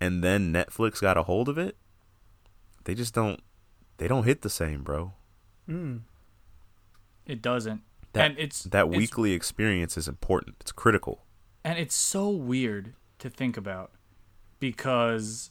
[0.00, 1.76] and then Netflix got a hold of it,
[2.84, 3.40] they just don't
[3.96, 5.12] they don't hit the same, bro.
[5.68, 6.00] Mm.
[7.26, 7.82] It doesn't.
[8.12, 10.56] That and it's that it's- weekly experience is important.
[10.60, 11.24] It's critical.
[11.64, 13.92] and it's so weird to think about
[14.60, 15.50] because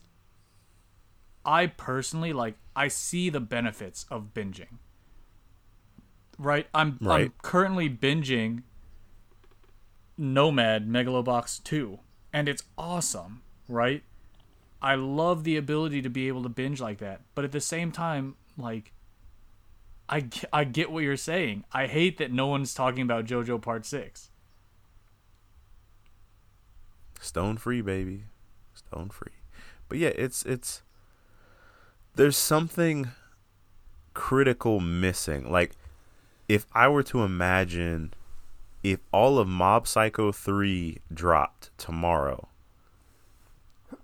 [1.46, 4.78] I personally like I see the benefits of binging.
[6.38, 6.68] Right?
[6.74, 8.64] I'm I'm currently binging
[10.18, 12.00] Nomad Megalobox 2
[12.32, 14.04] and it's awesome, right?
[14.82, 17.22] I love the ability to be able to binge like that.
[17.36, 18.92] But at the same time, like
[20.10, 21.64] I, I get what you're saying.
[21.72, 24.30] I hate that no one's talking about JoJo Part 6.
[27.20, 28.26] Stone free, baby.
[28.76, 29.32] Stone free.
[29.90, 30.83] But yeah, it's it's
[32.16, 33.10] there's something
[34.14, 35.52] critical missing.
[35.52, 35.72] Like
[36.48, 38.14] if I were to imagine
[38.84, 42.48] if all of Mob Psycho 3 dropped tomorrow,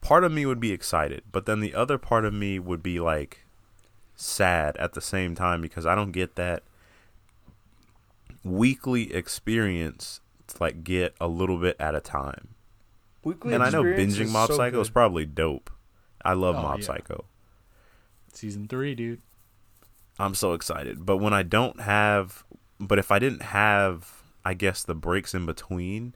[0.00, 2.98] part of me would be excited, but then the other part of me would be
[2.98, 3.44] like
[4.14, 6.62] sad at the same time because I don't get that
[8.42, 12.48] weekly experience to like get a little bit at a time.
[13.24, 15.70] Weekly and I know binging Mob so Psycho is probably dope.
[16.24, 16.86] I love Oh, Mob yeah.
[16.86, 17.24] Psycho.
[18.36, 19.22] Season three, dude.
[20.18, 21.04] I'm so excited.
[21.04, 22.44] But when I don't have,
[22.80, 26.14] but if I didn't have, I guess the breaks in between,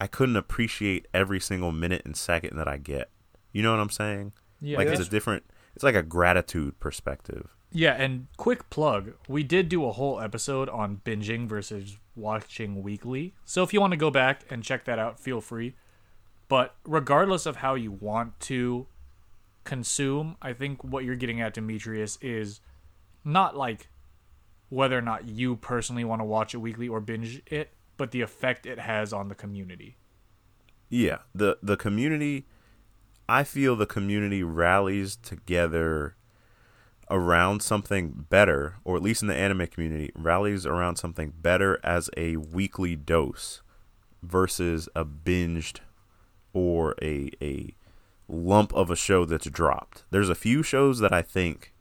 [0.00, 3.10] I couldn't appreciate every single minute and second that I get.
[3.52, 4.32] You know what I'm saying?
[4.60, 5.44] Yeah, like it's- it's a different.
[5.74, 7.48] It's like a gratitude perspective.
[7.72, 13.34] Yeah, and quick plug, we did do a whole episode on binging versus watching weekly.
[13.44, 15.76] So if you want to go back and check that out, feel free.
[16.48, 18.88] But regardless of how you want to
[19.64, 22.60] consume, I think what you're getting at, Demetrius, is
[23.24, 23.88] not like
[24.68, 28.20] whether or not you personally want to watch it weekly or binge it, but the
[28.20, 29.96] effect it has on the community.
[30.88, 32.46] Yeah, the the community.
[33.28, 36.16] I feel the community rallies together
[37.08, 42.10] around something better, or at least in the anime community, rallies around something better as
[42.16, 43.62] a weekly dose
[44.22, 45.78] versus a binged
[46.52, 47.74] or a a
[48.30, 50.04] lump of a show that's dropped.
[50.10, 51.72] There's a few shows that I think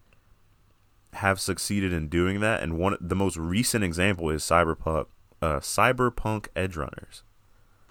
[1.14, 5.06] have succeeded in doing that, and one the most recent example is Cyberpunk
[5.42, 7.24] uh, Cyberpunk Edge Runners.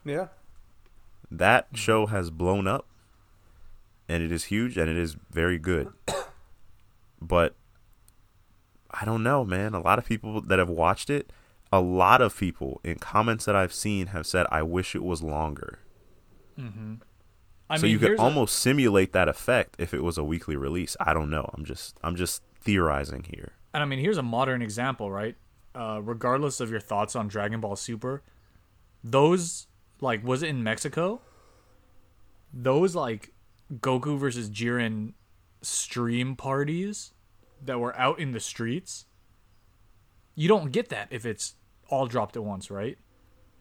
[0.04, 0.28] Yeah.
[1.30, 2.86] that show has blown up
[4.08, 5.92] and it is huge and it is very good.
[7.20, 7.56] But
[8.90, 9.74] i don't know man.
[9.74, 11.30] A lot of people that have watched it
[11.72, 15.20] a lot of people in comments that i've seen have said i wish it was
[15.22, 15.80] longer
[17.70, 20.24] I so mean, you could here's a- almost simulate that effect if it was a
[20.24, 24.16] weekly release i don't know i'm just i'm just theorizing here And I mean, here's
[24.18, 25.36] a modern example, right?
[25.74, 28.22] Uh, regardless of your thoughts on Dragon Ball Super,
[29.04, 29.66] those
[30.00, 31.20] like was it in Mexico?
[32.52, 33.32] Those like
[33.72, 35.12] Goku versus Jiren
[35.62, 37.12] stream parties
[37.64, 39.04] that were out in the streets.
[40.34, 41.54] You don't get that if it's
[41.88, 42.96] all dropped at once, right?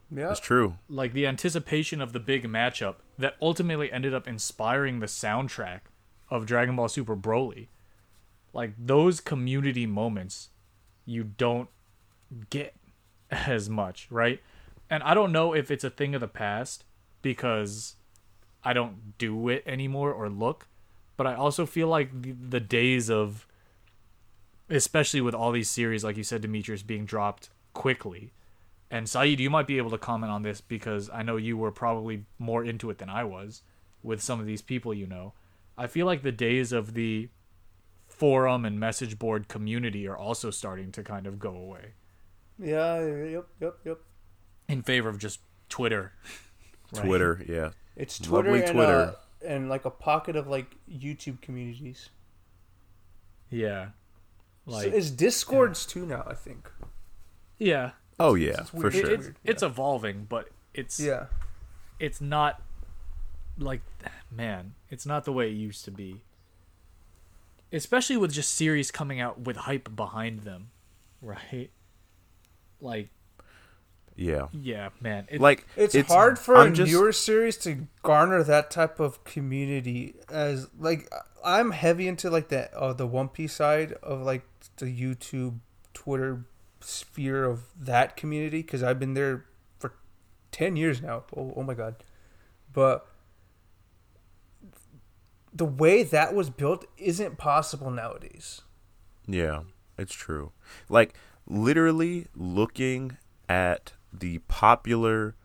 [0.09, 0.31] Yeah.
[0.31, 5.05] it's true Like the anticipation of the big matchup that ultimately ended up inspiring the
[5.07, 5.81] soundtrack
[6.29, 7.67] of Dragon Ball Super Broly.
[8.53, 10.49] Like those community moments
[11.05, 11.69] you don't
[12.49, 12.75] get
[13.31, 14.41] as much, right?
[14.89, 16.85] And I don't know if it's a thing of the past
[17.21, 17.95] because
[18.63, 20.67] I don't do it anymore or look,
[21.17, 23.45] but I also feel like the, the days of
[24.69, 28.33] especially with all these series like you said Demetrius being dropped quickly.
[28.89, 31.71] And Saeed, you might be able to comment on this because I know you were
[31.71, 33.61] probably more into it than I was
[34.01, 35.33] with some of these people you know.
[35.77, 37.29] I feel like the days of the
[38.07, 41.93] forum and message board community are also starting to kind of go away
[42.57, 43.05] Yeah.
[43.05, 43.47] Yep.
[43.61, 43.77] Yep.
[43.85, 43.97] Yep.
[44.69, 46.13] in favor of just Twitter.
[46.93, 47.03] right?
[47.05, 48.99] twitter yeah It's Twitter Lovely and Twitter.
[49.01, 49.13] Uh,
[49.45, 52.09] and like a pocket of like YouTube communities.
[53.51, 53.87] Yeah.
[54.67, 56.23] So Like it's Discords too now.
[56.25, 56.71] I think.
[57.59, 57.91] yeah.
[58.19, 58.95] Oh yeah it's for weird.
[58.95, 59.69] It- sure it's it's yeah.
[59.69, 61.25] evolving, but it's Yeah.
[61.99, 62.61] it's not
[63.57, 63.81] like
[64.31, 66.21] man, it's not the way it used to be.
[67.71, 70.69] Especially with just series coming out with hype behind them,
[71.21, 71.69] right?
[72.79, 73.09] Like
[74.15, 75.27] yeah yeah, man.
[75.29, 79.23] It, like It's, hard for I'm a just- newer series to garner that type of
[79.25, 81.11] community as like
[81.43, 84.43] I'm heavy into like the uh, the One Piece side of like
[84.77, 85.59] the YouTube,
[85.93, 86.45] Twitter
[86.87, 89.45] sphere of that community because I've been there
[89.79, 89.93] for
[90.51, 91.23] ten years now.
[91.35, 91.95] Oh, oh my god!
[92.71, 93.07] But
[95.53, 98.61] the way that was built isn't possible nowadays.
[99.27, 99.61] Yeah,
[99.97, 100.51] it's true.
[100.87, 103.17] Like literally looking
[103.49, 105.35] at the popular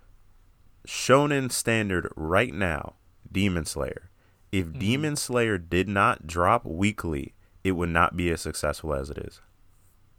[0.87, 2.94] shonen standard right now,
[3.31, 4.11] Demon Slayer.
[4.50, 4.78] If Mm-hmm.
[4.78, 9.40] Demon Slayer did not drop weekly, it would not be as successful as it is.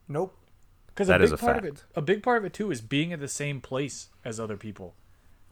[0.07, 0.35] Nope.
[0.93, 2.69] Because That a is big a part of it, a big part of it too,
[2.71, 4.93] is being at the same place as other people.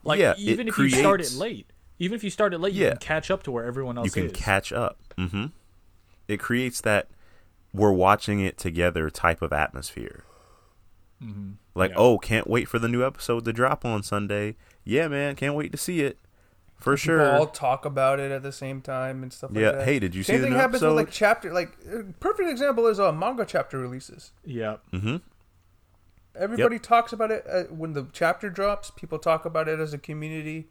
[0.04, 1.68] Like Yeah, even if you start it late,
[2.00, 4.12] even if you start it late, you can catch up to where everyone else you
[4.12, 4.38] can is.
[4.38, 5.00] catch up.
[5.18, 5.48] hmm
[6.28, 7.08] It creates that
[7.74, 10.24] we're watching it together type of atmosphere.
[11.24, 11.56] Mhm.
[11.76, 11.98] Like, Yeah.
[12.00, 14.56] oh, can't wait for the new episode to drop on Sunday.
[14.84, 16.18] Yeah, man, can't wait to see it.
[16.76, 17.36] For People sure.
[17.38, 19.86] all talk about it at the same time and stuff like Yeah, that.
[19.86, 20.96] hey, did you see Same the thing happens episode?
[20.96, 21.54] with like chapter.
[21.54, 24.32] Like uh, perfect example is uh, manga chapter releases.
[24.44, 25.18] yeah, hmm
[26.36, 28.90] Everybody talks about it uh, when the chapter drops.
[28.92, 30.70] People talk about it as a community.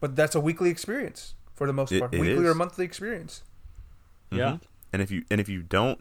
[0.00, 3.42] but that's a weekly experience for the most It- part, it weekly or monthly experience.
[4.30, 4.52] Yeah.
[4.52, 4.60] Mhm.
[4.94, 6.00] And if you and if you don't,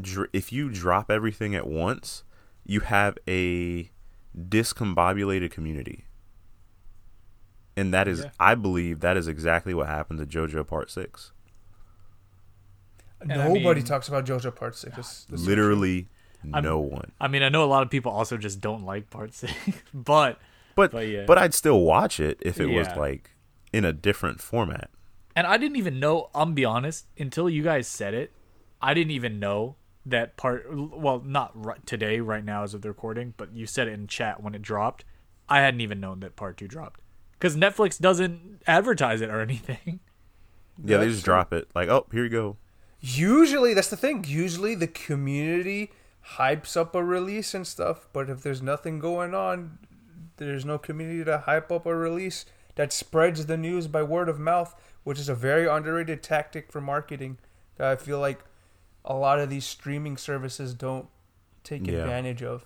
[0.00, 2.22] dr- if you drop everything at once,
[2.66, 3.90] you have a
[4.38, 6.04] discombobulated community.
[7.78, 8.30] And that is, Yeah.
[8.38, 11.32] I believe, that is exactly what happened to JoJo Part Six.
[13.20, 14.90] And I Nobody mean- talks about JoJo Part Six.
[14.96, 16.08] That's- that's so Literally, I'm-
[16.44, 17.12] no one.
[17.20, 19.52] I mean, I know a lot of people also just don't like Part Six,
[19.94, 20.38] but
[20.74, 21.24] But but yeah.
[21.26, 23.30] but I'd still watch it if it was like
[23.72, 24.90] in a different format.
[25.36, 26.30] and I didn't even know.
[26.34, 28.32] I'm be honest, until you guys said it,
[28.80, 30.66] I didn't even know that part.
[30.72, 34.06] Well, not right today, right now as of the recording, but you said it in
[34.06, 35.04] chat when it dropped.
[35.48, 37.00] I hadn't even known that part two dropped
[37.32, 40.00] because Netflix doesn't advertise it or anything.
[40.84, 41.32] Yeah, they just true.
[41.34, 42.56] drop it like, oh, here you go.
[43.00, 44.24] Usually, that's the thing.
[44.28, 45.90] Usually, the community
[46.36, 48.08] hypes up a release and stuff.
[48.12, 49.78] But if there's nothing going on,
[50.36, 52.44] there's no community to hype up a release
[52.76, 56.80] that spreads the news by word of mouth, which is a very underrated tactic for
[56.80, 57.38] marketing.
[57.76, 58.44] That I feel like
[59.04, 61.08] a lot of these streaming services don't
[61.64, 61.94] take Yeah.
[62.00, 62.64] advantage of.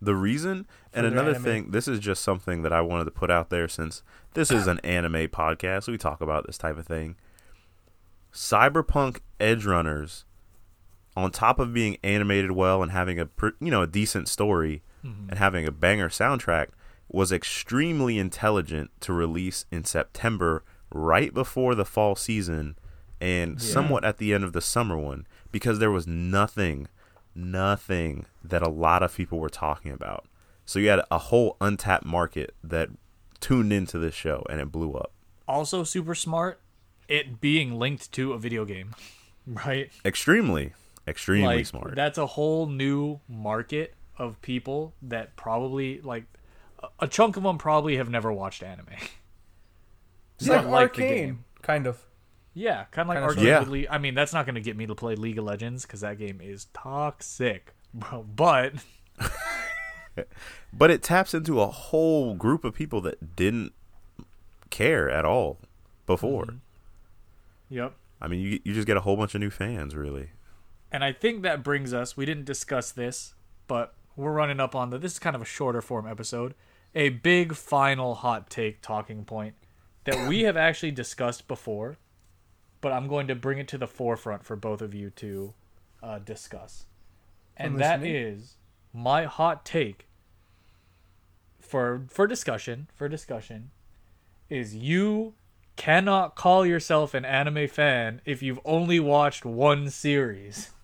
[0.00, 1.42] The reason, and another anime.
[1.44, 4.02] thing, this is just something that I wanted to put out there since
[4.34, 5.86] this is an anime podcast.
[5.86, 7.14] We talk about this type of thing.
[8.32, 10.24] Cyberpunk Edgerunners,
[11.16, 13.28] on top of being animated well and having a
[13.60, 15.28] you know a decent story mm-hmm.
[15.30, 16.68] and having a banger soundtrack,
[17.08, 22.76] was extremely intelligent to release in September, right before the fall season,
[23.20, 23.72] and Yeah.
[23.72, 26.88] somewhat at the end of the summer one, because there was nothing,
[27.34, 30.26] nothing that a lot of people were talking about.
[30.64, 32.88] So you had a whole untapped market that
[33.40, 35.12] tuned into this show, and it blew up.
[35.46, 36.60] Also, super smart.
[37.08, 38.94] It being linked to a video game,
[39.46, 39.90] right?
[40.04, 40.72] Extremely,
[41.06, 41.94] extremely like smart.
[41.96, 46.24] that's a whole new market of people that probably like
[46.82, 48.86] a- a chunk of them probably have never watched anime.
[50.38, 51.44] It's But like like the arcane, game.
[51.62, 52.02] kind of.
[52.54, 53.68] Yeah, kind of like Kinda Arcane sort of.
[53.70, 55.82] with Le- I mean, that's not going to get me to play League of Legends
[55.86, 58.24] because that game is toxic, bro.
[58.24, 58.74] But
[60.72, 63.72] but it taps into a whole group of people that didn't
[64.70, 65.58] care at all
[66.06, 66.44] before.
[66.46, 67.74] Mm-hmm.
[67.76, 67.94] yep.
[68.20, 70.30] I mean, you you just get a whole bunch of new fans, really.
[70.92, 72.16] And I think that brings us.
[72.16, 73.34] We didn't discuss this,
[73.66, 74.98] but we're running up on the.
[74.98, 76.54] This is kind of a shorter form episode.
[76.94, 79.54] A big final hot take talking point
[80.04, 81.96] that we have actually discussed before,
[82.82, 85.54] but I'm going to bring it to the forefront for both of you to
[86.02, 86.84] uh, discuss.
[87.56, 88.56] And that is
[88.92, 90.06] my hot take
[91.60, 93.70] for for discussion for discussion
[94.50, 95.32] is you
[95.76, 100.70] cannot call yourself an anime fan if you've only watched one series.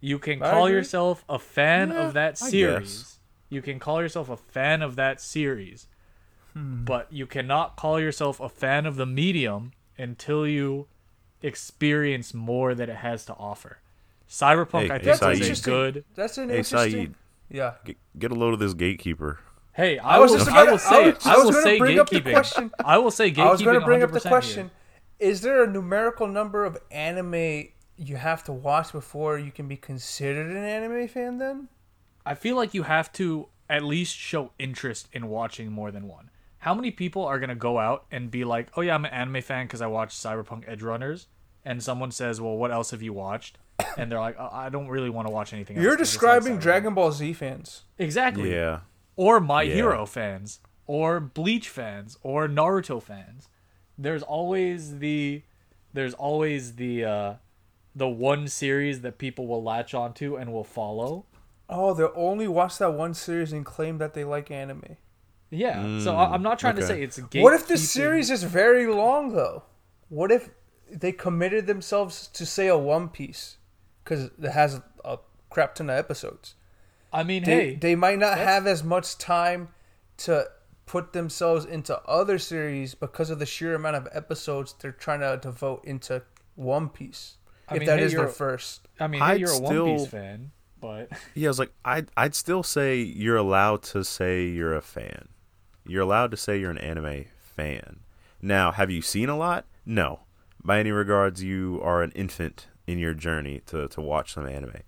[0.00, 0.76] You can I call agree.
[0.78, 3.18] yourself a fan Yeah, of that series.
[3.48, 5.88] You can call yourself a fan of that series.
[6.52, 6.84] Hmm.
[6.84, 10.86] But you cannot call yourself a fan of the medium until you
[11.42, 13.78] experience more that it has to offer.
[14.28, 16.04] Cyberpunk, Hey, I think, That's is a good.
[16.14, 16.90] That's an Hey, interesting.
[16.92, 17.14] Saeed,
[17.50, 17.74] Yeah.
[17.84, 19.38] get, get a load of this gatekeeper.
[19.72, 21.14] Hey, I, I was will, just I will say I it.
[21.16, 22.32] was I will gonna say bring up the gatekeeping.
[22.32, 22.72] question.
[22.84, 23.46] I will say gatekeeping.
[23.46, 24.70] I was going to bring up the question:
[25.20, 29.76] Is there a numerical number of anime you have to watch before you can be
[29.76, 31.38] considered an anime fan?
[31.38, 31.68] Then
[32.24, 36.30] I feel like you have to at least show interest in watching more than one.
[36.58, 39.42] How many people are gonna go out and be like, "Oh yeah, I'm an anime
[39.42, 41.26] fan because I watched Cyberpunk Edgerunners,"
[41.64, 43.58] and someone says, "Well, what else have you watched?"
[43.96, 46.60] And they're like, "I don't really want to watch anything." you're else 'cause describing like
[46.62, 47.82] Dragon Ball Z fans.
[47.98, 48.80] exactly, Yeah.
[49.16, 49.74] or My Yeah.
[49.74, 53.48] Hero fans, or Bleach fans, or Naruto fans.
[53.98, 55.42] There's always the,
[55.92, 57.34] there's always the, uh,
[57.96, 61.24] the one series that people will latch onto and will follow.
[61.68, 64.96] Oh, they'll only watch that one series and claim that they like anime.
[65.50, 67.42] Yeah, so hmm, I- I'm not trying to say it's a game.
[67.42, 69.62] What if the series is very long though?
[70.08, 70.50] What if
[70.90, 73.56] they committed themselves to say a One Piece
[74.04, 75.18] because it has a
[75.50, 76.54] crap ton of episodes?
[77.12, 79.68] I mean, They, hey, they might not have as much time
[80.18, 80.46] to
[80.84, 85.38] put themselves into other series because of the sheer amount of episodes they're trying to
[85.40, 86.22] devote into
[86.56, 87.36] One Piece.
[87.68, 88.86] I if mean, that hey, is their first.
[89.00, 90.50] I mean, hey, I'd you're a One Piece fan,
[90.80, 94.82] but Yeah, I was like, I'd, I'd still say you're allowed to say you're a
[94.82, 95.28] fan.
[95.86, 98.00] You're allowed to say you're an anime fan.
[98.42, 99.66] Now, have you seen a lot?
[99.84, 100.20] No.
[100.62, 104.82] By any regards, you are an infant in your journey to, to watch some anime.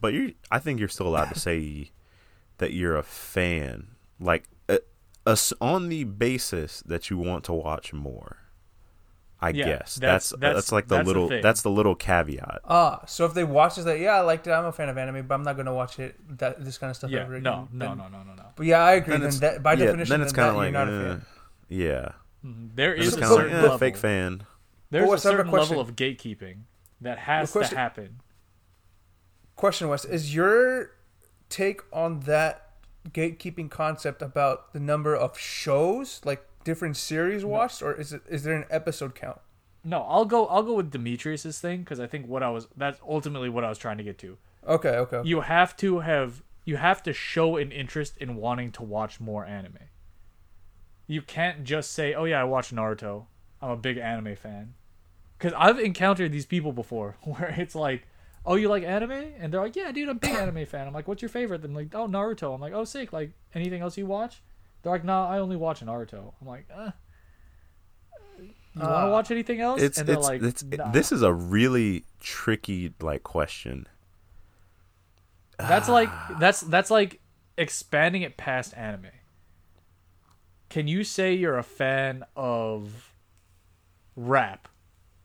[0.00, 1.90] But you I think you're still allowed to say
[2.58, 3.88] that you're a fan.
[4.20, 4.78] Like, uh,
[5.26, 8.38] us- on the basis that you want to watch more.
[9.40, 11.42] I Yeah, guess that's- that's that's, that's- like the that's little thing.
[11.42, 12.60] that's the little caveat.
[12.64, 14.50] Ah, so if they watch this, like, yeah, I liked it.
[14.50, 16.16] I'm a fan of anime, but I'm not gonna watch it.
[16.38, 17.68] That this kind of stuff Yeah, ever no, again.
[17.72, 18.42] no, Then- no, no, no, no.
[18.56, 19.16] But yeah, I agree.
[19.16, 21.06] Then Then, that, by yeah, definition, then it's kind kind of of like you're not
[21.06, 21.26] a eh, fan.
[21.68, 22.08] yeah.
[22.42, 23.78] There it's is just a certain like eh, level.
[23.78, 24.42] fake fan.
[24.90, 26.62] There's what's a certain level of gatekeeping
[27.00, 28.20] that has question- to happen.
[29.54, 30.92] Question, Wes, is your
[31.48, 32.70] take on that
[33.10, 38.42] gatekeeping concept about the number of shows, like different series watched, or is it is
[38.42, 39.40] there an episode count?
[39.82, 40.44] No, I'll go.
[40.48, 42.68] I'll go with Demetrius's thing because I think what I was.
[42.76, 44.36] That's ultimately what I was trying to get to.
[44.66, 45.22] Okay, okay.
[45.24, 46.42] You have to have.
[46.66, 49.88] You have to show an interest in wanting to watch more anime.
[51.06, 53.24] You can't just say, "Oh yeah, I watch Naruto.
[53.62, 54.74] I'm a big anime fan."
[55.38, 58.06] Because I've encountered these people before, where it's like,
[58.44, 60.92] "Oh, you like anime?" And they're like, "Yeah, dude, I'm a big anime fan." I'm
[60.92, 63.10] like, "What's your favorite?" They're like, "Oh, Naruto." I'm like, "Oh, sick.
[63.10, 64.42] Like anything else you watch?"
[64.88, 66.92] They're like, "Nah, I only watch Naruto." I'm like, uh,
[68.38, 68.46] "You
[68.80, 69.10] want to Ah.
[69.10, 72.94] watch anything else?" It's and they're it's, like, it's "Nah." this is a really tricky
[73.02, 73.86] like question.
[75.58, 76.08] That's like
[76.40, 77.20] that's that's like
[77.58, 79.08] expanding it past anime.
[80.70, 83.12] Can you say you're a fan of
[84.16, 84.68] rap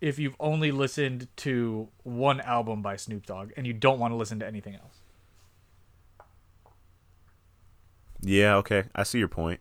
[0.02, 4.18] if you've only listened to one album by Snoop Dogg and you don't want to
[4.18, 5.03] listen to anything else?
[8.24, 9.60] Yeah, okay, I see your point.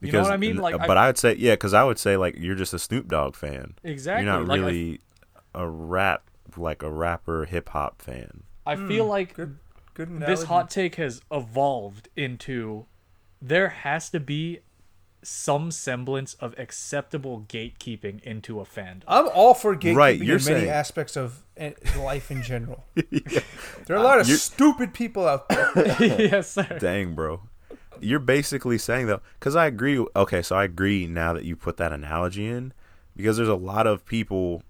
[0.00, 0.56] You know what I mean?
[0.58, 3.08] Like, but I, would say yeah, because I would say like you're just a Snoop
[3.08, 3.74] Dogg fan.
[3.82, 4.24] Exactly.
[4.26, 5.00] You're not Like, really
[5.54, 8.42] a rap like a rapper hip hop fan.
[8.66, 9.56] I, feel like good,
[9.94, 10.20] good.
[10.20, 12.84] this hot take has evolved into
[13.40, 14.60] there has to be
[15.22, 19.04] some semblance of acceptable gatekeeping into a fandom.
[19.08, 22.84] I'm all for gatekeeping Right, in you're many saying- aspects of eh, life in general.
[23.86, 25.72] There are a lot of You're- stupid people out there.
[26.00, 26.78] yes, sir.
[26.78, 27.40] Dang, bro.
[28.00, 30.04] You're basically saying though, because I agree.
[30.16, 32.72] Okay, so I agree now that you put that analogy in,
[33.16, 34.62] because there's a lot of people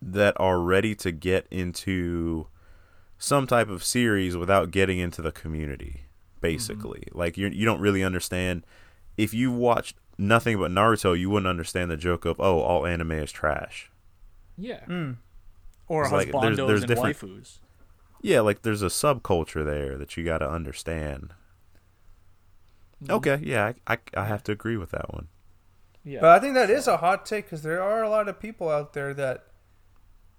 [0.00, 2.46] that are ready to get into
[3.18, 6.02] some type of series without getting into the community.
[6.40, 8.64] Basically, like you you don't really understand.
[9.16, 13.12] If you watched nothing but Naruto, you wouldn't understand the joke of oh, all anime
[13.12, 13.90] is trash.
[14.56, 14.84] Yeah.
[14.86, 15.16] Mm.
[15.88, 17.58] Or It's like, there's- there's and different- waifus.
[18.20, 21.32] Yeah, like there's a subculture there that you got to understand.
[23.02, 23.12] Mm-hmm.
[23.12, 25.28] Okay, yeah, I, I I have to agree with that one.
[26.04, 26.20] Yeah.
[26.20, 28.68] But I think that is a hot take because there are a lot of people
[28.68, 29.44] out there that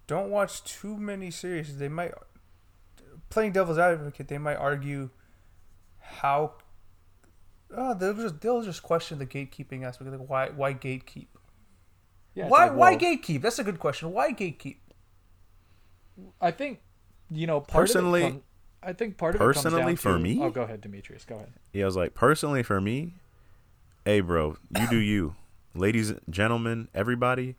[0.06, 1.78] don't watch too many series.
[1.78, 2.12] They might,
[3.30, 5.10] playing devil's advocate, they might argue
[6.00, 6.54] how.
[7.74, 10.10] Oh, they'll just they'll just question the gatekeeping aspect.
[10.10, 11.28] Like why why gatekeep?
[12.34, 13.42] yeah, why like, why well, gatekeep?
[13.42, 14.12] That's a good question.
[14.12, 14.76] Why gatekeep?
[16.40, 16.80] I think
[17.30, 18.42] you know part Personally- Of it come-
[18.82, 21.24] I think part of it comes personally for to- me- Oh, go ahead, Demetrius.
[21.24, 21.52] Go ahead.
[21.72, 23.14] Yeah, I was like, personally for me,
[24.04, 25.34] hey, bro, you do you,
[25.74, 27.56] ladies, gentlemen, everybody.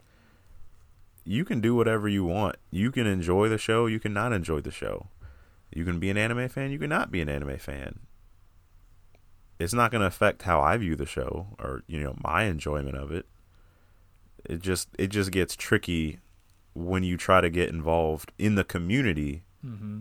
[1.24, 2.56] You can do whatever you want.
[2.72, 3.86] You can enjoy the show.
[3.86, 5.08] You can not enjoy the show.
[5.72, 6.72] You can be an anime fan.
[6.72, 8.00] You can not be an anime fan.
[9.60, 12.98] It's not going to affect how I view the show or you know my enjoyment
[12.98, 13.28] of it.
[14.44, 16.20] It just it just gets tricky
[16.74, 20.00] when you try to get involved in the community Mm-hmm.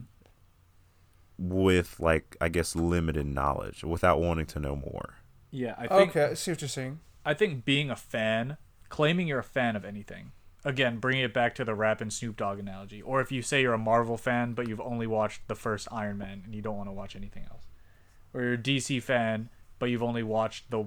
[1.41, 5.14] With like I guess limited knowledge without wanting to know more.
[5.51, 7.01] Yeah, I think Okay, I see what you're saying.
[7.24, 8.57] I think being a fan,
[8.88, 10.32] claiming you're a fan of anything,
[10.64, 13.62] again, bringing it back to the rap and Snoop Dogg analogy, or if you say
[13.62, 16.76] you're a Marvel fan but you've only watched the first Iron Man and you don't
[16.76, 17.64] want to watch anything else,
[18.34, 20.84] or you're a DC fan but you've only watched the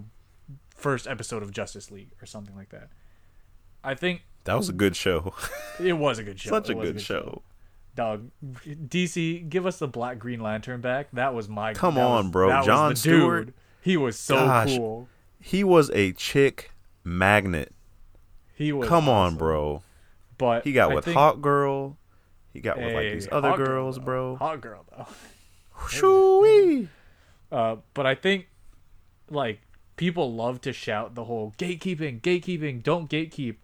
[0.75, 2.89] first episode of Justice League or something like that.
[3.83, 5.33] I think That was a good show.
[5.79, 6.49] it was a good show.
[6.51, 7.41] Such a It was good show.
[7.95, 8.29] Dog,
[8.65, 11.09] DC, give us the Black Green Lantern back.
[11.13, 11.73] That was my.
[11.73, 12.61] Come on, was- bro.
[12.63, 13.45] John Stewart?
[13.47, 13.53] dude.
[13.81, 14.75] He was so Gosh.
[14.77, 15.07] cool.
[15.39, 16.71] He was a chick
[17.03, 17.73] magnet.
[18.55, 18.87] He was.
[18.89, 19.83] Come on, bro.
[20.37, 21.95] But He got I with think- Hawkgirl.
[22.53, 24.35] He got with like these other hot girl, girls, bro.
[24.37, 25.07] Hot girl though.
[25.89, 26.87] Shoo-wee.
[27.51, 28.47] Uh, but I think
[29.29, 29.61] like
[29.95, 33.55] people love to shout the whole gatekeeping, gatekeeping, don't gatekeep.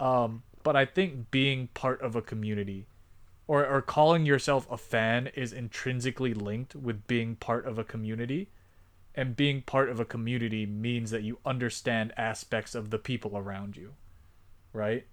[0.00, 2.86] Um, but I think being part of a community
[3.46, 8.50] or, or calling yourself a fan is intrinsically linked with being part of a community.
[9.14, 13.76] And being part of a community means that you understand aspects of the people around
[13.76, 13.94] you.
[14.72, 15.06] Right?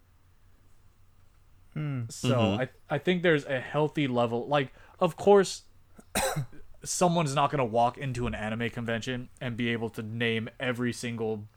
[2.08, 2.60] So Mhm.
[2.60, 5.64] I I think there's a healthy level like of course
[6.84, 10.94] someone's not going to walk into an anime convention and be able to name every
[10.94, 11.48] single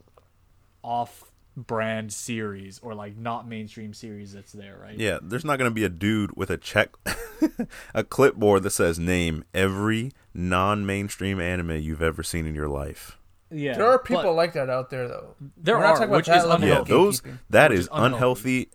[0.83, 4.95] off brand series or like not mainstream series that's there, right?
[4.97, 6.91] Yeah, there's not gonna be a dude with a check,
[7.95, 13.17] a clipboard that says name every non-mainstream anime you've ever seen in your life.
[13.49, 15.35] Yeah, There are people like that out there, though.
[15.55, 16.91] There We're not are, talking about which that is level of Yeah, unhealthy.
[16.91, 17.39] those gatekeeping.
[17.49, 18.13] that Which is is unhealthy.
[18.13, 18.69] unhealthy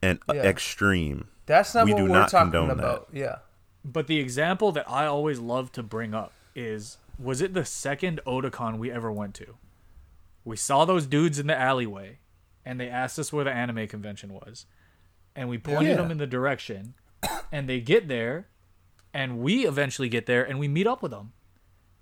[0.00, 0.42] and uh, Yeah.
[0.44, 1.28] extreme.
[1.46, 2.78] That's not We what do we're not talking condone that.
[2.84, 3.08] about.
[3.12, 3.36] Yeah.
[3.84, 8.20] But the example that I always love to bring up is was it the second
[8.26, 9.56] Otakon we ever went to?
[10.44, 12.18] We saw those dudes in the alleyway
[12.64, 14.66] and they asked us where the anime convention was.
[15.34, 15.96] And we pointed Yeah.
[15.96, 16.94] them in the direction
[17.52, 18.48] and they get there
[19.14, 21.32] and we eventually get there and we meet up with them.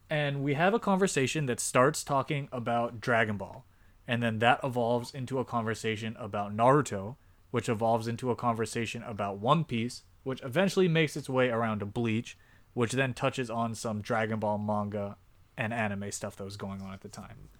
[0.08, 3.64] And we have a conversation that starts talking about Dragon Ball
[4.08, 7.16] and then that evolves into a conversation about Naruto,
[7.52, 11.86] which evolves into a conversation about One Piece, which eventually makes its way around to
[11.86, 12.36] Bleach,
[12.74, 15.16] which then touches on some Dragon Ball manga
[15.56, 17.50] and anime stuff that was going on at the time.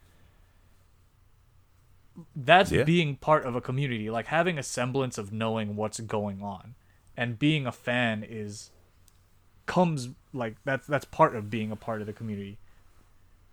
[2.35, 2.85] That's Yeah.
[2.85, 6.75] being part of a community, like having a semblance of knowing what's going on.
[7.17, 8.71] And being a fan is
[9.67, 12.59] comes like that's that's part of being a part of the community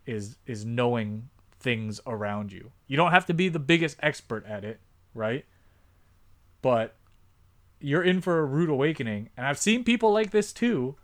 [0.06, 2.72] is is knowing things around you.
[2.88, 4.80] You don't have to be the biggest expert at it,
[5.14, 5.46] right?
[6.62, 6.96] But
[7.80, 10.96] you're in for a rude awakening, and I've seen people like this too,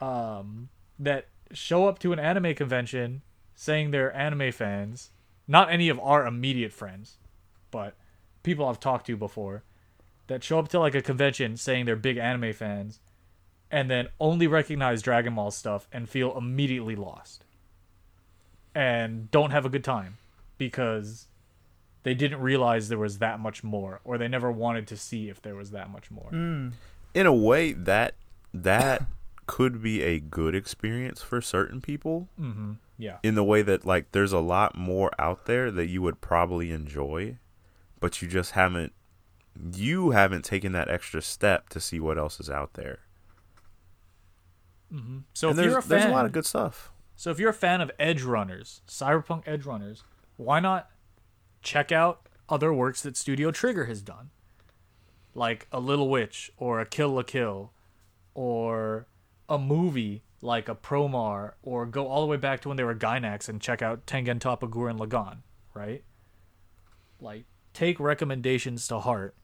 [0.00, 0.68] um,
[0.98, 3.22] that show up to an anime convention
[3.54, 5.10] saying they're anime fans.
[5.48, 7.18] Not any of our immediate friends,
[7.70, 7.94] but
[8.42, 9.64] people I've talked to before
[10.28, 13.00] that show up to like a convention saying they're big anime fans,
[13.70, 17.44] and then only recognize Dragon Ball stuff and feel immediately lost
[18.74, 20.18] and don't have a good time
[20.58, 21.26] because
[22.02, 25.40] they didn't realize there was that much more or they never wanted to see if
[25.42, 26.30] there was that much more.
[27.14, 28.14] In a way, that
[28.54, 29.06] that
[29.46, 32.28] could be a good experience for certain people.
[32.40, 32.72] Mm-hmm.
[33.02, 33.18] Yeah.
[33.24, 36.70] in the way that like there's a lot more out there that you would probably
[36.70, 37.38] enjoy
[37.98, 38.92] but you just haven't
[39.74, 43.00] you haven't taken that extra step to see what else is out there.
[44.92, 45.18] Mm-hmm.
[45.32, 46.90] So and if there's, you're a there's fan, a lot of good stuff.
[47.16, 50.02] So if you're a fan of Edgerunners, Cyberpunk Edgerunners,
[50.36, 50.90] why not
[51.62, 54.30] check out other works that Studio Trigger has done,
[55.34, 57.72] like A Little Witch or A Kill la Kill,
[58.34, 59.06] or
[59.48, 62.94] a movie like a Promare, or go all the way back to when they were
[62.94, 65.38] Gainax and check out Tengen Toppa Gurren Lagann,
[65.72, 66.02] right?
[67.20, 69.36] Like take recommendations to heart,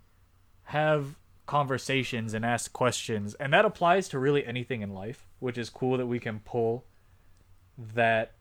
[0.64, 5.70] have conversations and ask questions, and that applies to really anything in life, which is
[5.70, 6.84] cool that we can pull
[7.78, 8.34] that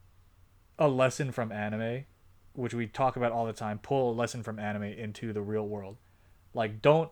[0.79, 2.05] a lesson from anime,
[2.53, 5.67] which we talk about all the time, pull a lesson from anime into the real
[5.67, 5.97] world.
[6.55, 7.11] Like, don't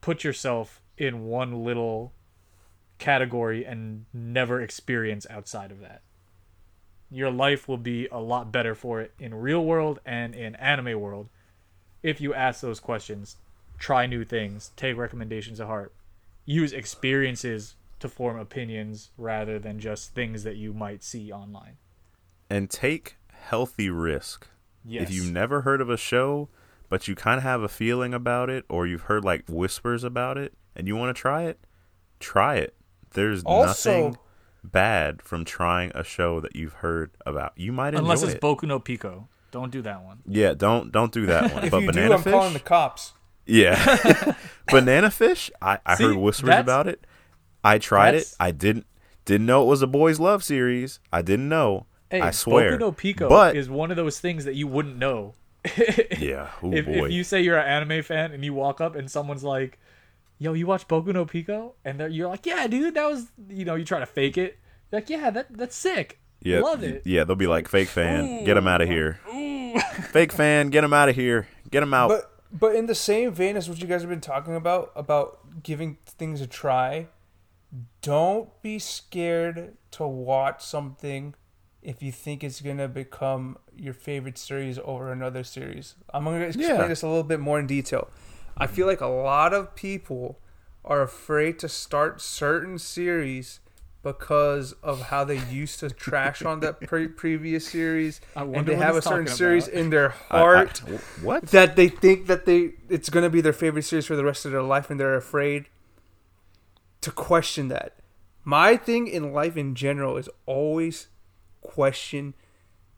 [0.00, 2.12] put yourself in one little
[2.98, 6.02] category and never experience outside of that.
[7.10, 11.00] Your life will be a lot better for it in real world and in anime
[11.00, 11.28] world
[12.02, 13.36] if you ask those questions,
[13.78, 15.92] try new things, take recommendations to heart,
[16.44, 21.76] use experiences to form opinions rather than just things that you might see online.
[22.48, 24.46] and take healthy risk
[24.84, 25.04] Yes.
[25.04, 26.48] if you've never heard of a show
[26.88, 30.38] but you kind of have a feeling about it or you've heard like whispers about
[30.38, 31.58] it and you want to try it
[32.20, 32.74] try it
[33.16, 34.18] there's Also- nothing
[34.64, 38.40] bad from trying a show that you've heard about you might enjoy Unless it's it.
[38.40, 39.28] Boku no Pico.
[39.52, 40.18] Don't do that one.
[40.26, 42.60] yeah don't don't do that one If but you banana do, I'm fish calling the
[42.60, 43.12] cops.
[43.46, 44.34] Yeah.
[44.68, 47.06] Banana fish, I, I See, heard whispers about it.
[47.62, 48.32] I tried it.
[48.40, 48.86] I didn't
[49.24, 50.98] didn't know it was a boys love series.
[51.12, 51.86] I didn't know.
[52.10, 52.72] Hey, I swear.
[52.76, 55.34] Boku no Pico but is one of those things that you wouldn't know.
[56.18, 57.06] yeah, oh if, boy.
[57.06, 59.78] if you say you're an anime fan and you walk up and someone's like,
[60.38, 63.64] "Yo, you watch Boku no Pico?" and they're, you're like, "Yeah, dude, that was," you
[63.64, 64.58] know, you try to fake it.
[64.90, 66.20] You're like, "Yeah, that that's sick.
[66.40, 69.20] yeah, Love it." Yeah, they'll be like fake fan, get him out of here.
[70.12, 71.48] fake fan, get him out of here.
[71.70, 72.08] Get him out.
[72.08, 75.62] But but in the same vein as what you guys have been talking about about
[75.62, 77.08] giving things a try,
[78.02, 81.34] don't be scared to watch something
[81.82, 85.94] if you think it's gonna become your favorite series over another series.
[86.12, 86.86] I'm gonna explain Yeah.
[86.86, 88.08] this a little bit more in detail.
[88.56, 90.38] I feel like a lot of people
[90.84, 93.60] are afraid to start certain series
[94.02, 98.76] because of how they used to trash on that pre- previous series, I and they
[98.76, 99.80] what have a certain series about.
[99.80, 100.78] in their I- I- heart
[101.22, 101.46] what?
[101.48, 104.52] that they think that they it's gonna be their favorite series for the rest of
[104.52, 105.66] their life, and they're afraid
[107.00, 107.94] to question that.
[108.44, 111.08] My thing in life in general is always
[111.60, 112.34] question,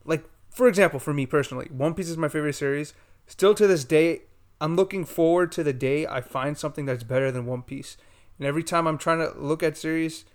[0.05, 2.93] like for example, for me personally, One Piece is my favorite series.
[3.25, 4.21] Still to this day,
[4.61, 7.97] I'm looking forward to the day I find something that's better than One Piece.
[8.37, 10.25] And every time I'm trying to look at series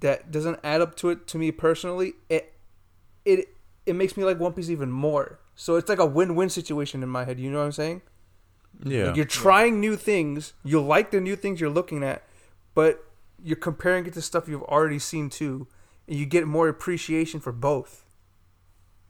[0.00, 2.54] that doesn't add up to it to me personally, it
[3.24, 3.48] it
[3.86, 5.40] it makes me like One Piece even more.
[5.54, 7.40] So it's like a win-win situation in my head.
[7.40, 8.02] You know what I'm saying?
[8.84, 9.06] yeah.
[9.06, 10.52] Like you're trying new things.
[10.64, 12.22] You like the new things you're looking at,
[12.74, 13.04] but
[13.42, 15.66] you're comparing it to stuff you've already seen too,
[16.06, 18.04] and you get more appreciation for both.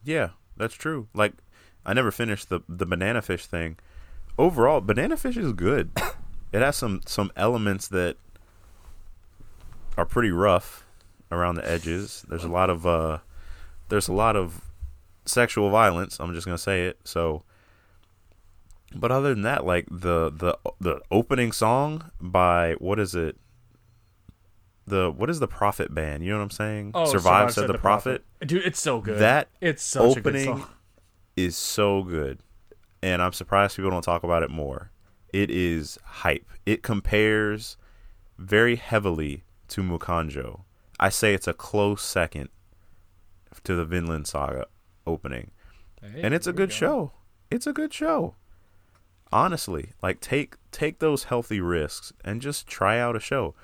[0.04, 1.09] Yeah, that's true.
[1.14, 1.32] Like,
[1.84, 3.76] I never finished the the banana fish thing.
[4.39, 5.93] Overall, banana fish is good.
[6.53, 8.16] it has some some elements that
[9.97, 10.84] are pretty rough
[11.30, 12.24] around the edges.
[12.28, 13.18] There's a lot of uh,
[13.89, 14.62] there's a lot of
[15.24, 16.18] sexual violence.
[16.20, 16.99] I'm just gonna say it.
[17.05, 17.43] So,
[18.95, 23.37] but other than that, like the the the opening song by what is it?
[24.87, 26.24] The what is the Prophet band?
[26.24, 26.91] You know what I'm saying?
[26.95, 28.24] Oh, Survive, said, the, prophet.
[28.41, 29.18] Dude, it's so good.
[29.18, 30.68] That it's such a good opening song.
[31.37, 32.39] is so good,
[33.03, 34.90] and I'm surprised people don't talk about it more.
[35.32, 36.49] It is hype.
[36.64, 37.76] It compares
[38.38, 40.62] very heavily to Mukanjo.
[40.99, 42.49] I say it's a close second
[43.64, 44.66] to the Vinland Saga
[45.07, 45.51] opening,
[46.01, 46.74] Hey, and it's a good go.
[46.74, 47.12] show.
[47.51, 48.34] It's a good show.
[49.32, 53.55] Honestly, like take take those healthy risks and just try out a show.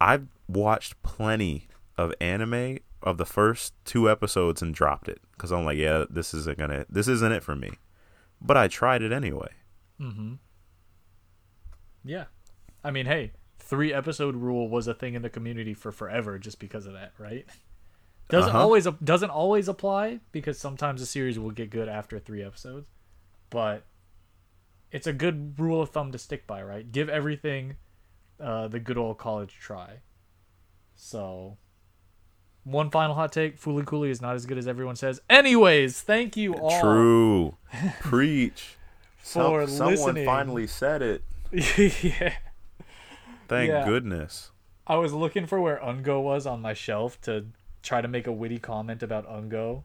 [0.00, 5.64] I've watched plenty of anime of the first two episodes and dropped it because I'm
[5.64, 7.72] like, yeah, this isn't gonna, this isn't it for me.
[8.40, 9.50] But I tried it anyway.
[10.00, 10.34] Mm-hmm.
[12.04, 12.24] Yeah,
[12.84, 16.58] I mean, hey, three episode rule was a thing in the community for forever, just
[16.58, 17.46] because of that, right?
[18.28, 18.60] Doesn't Uh-huh.
[18.62, 22.90] always doesn't always apply because sometimes a series will get good after three episodes,
[23.48, 23.84] but
[24.92, 26.92] it's a good rule of thumb to stick by, right?
[26.92, 27.76] Give everything
[28.38, 30.00] uh, the good old college try.
[30.94, 31.56] So,
[32.64, 35.22] one final hot take: Fooly Cooly is not as good as everyone says.
[35.30, 36.80] Anyways, thank you all.
[36.82, 37.56] True,
[38.00, 38.76] preach.
[39.18, 40.26] For Some- someone listening.
[40.26, 41.22] finally said it.
[41.52, 42.34] yeah.
[43.48, 43.84] Thank Yeah.
[43.86, 44.50] goodness.
[44.86, 47.46] I was looking for where Ungo was on my shelf to
[47.82, 49.82] try to make a witty comment about Ungo,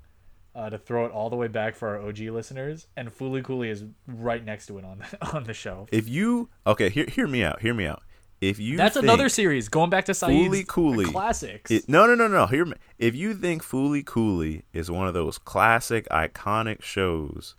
[0.55, 3.69] uh, to throw it all the way back for our OG listeners, and Fooly Cooley
[3.69, 5.89] is right next to it on on the shelf.
[5.91, 7.61] If you okay, hear hear me out.
[7.61, 8.01] Hear me out.
[8.39, 11.71] If you That's another series going back to Saeed's Fooly Cooly classics.
[11.71, 12.45] It, no, no, no, no.
[12.47, 12.75] Hear me.
[12.99, 17.55] If you think Fooly Cooley is one of those classic, iconic shows,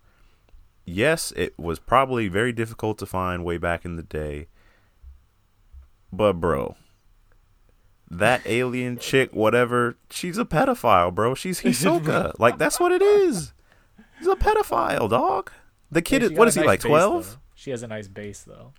[0.85, 4.47] yes, it was probably very difficult to find way back in the day.
[6.11, 6.75] But bro,
[8.09, 11.35] that alien chick, whatever, she's a pedophile, bro.
[11.35, 12.33] She's Hisoka.
[12.39, 13.53] like that's what it is.
[14.19, 15.51] He's a pedophile, dog.
[15.91, 17.37] The kid is what is a he like twelve?
[17.53, 18.73] She has a nice bass though.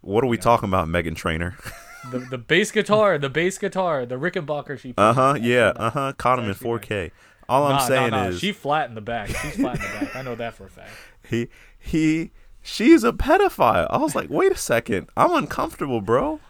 [0.00, 1.56] What are we talking about, Meghan Trainor?
[2.10, 4.94] The the bass guitar, the bass guitar, the Rickenbacker she.
[4.96, 5.38] Uh huh.
[5.40, 5.72] Yeah.
[5.74, 6.12] Uh huh.
[6.16, 7.10] Caught him in 4K.
[7.48, 8.28] All I'm saying nah, nah.
[8.30, 9.28] is she flat in the back.
[9.28, 10.16] She's flat in the back.
[10.16, 10.90] I know that for a fact.
[11.28, 12.32] he he
[12.62, 13.86] she's a pedophile.
[13.90, 16.40] I was like, wait a second, I'm uncomfortable, bro.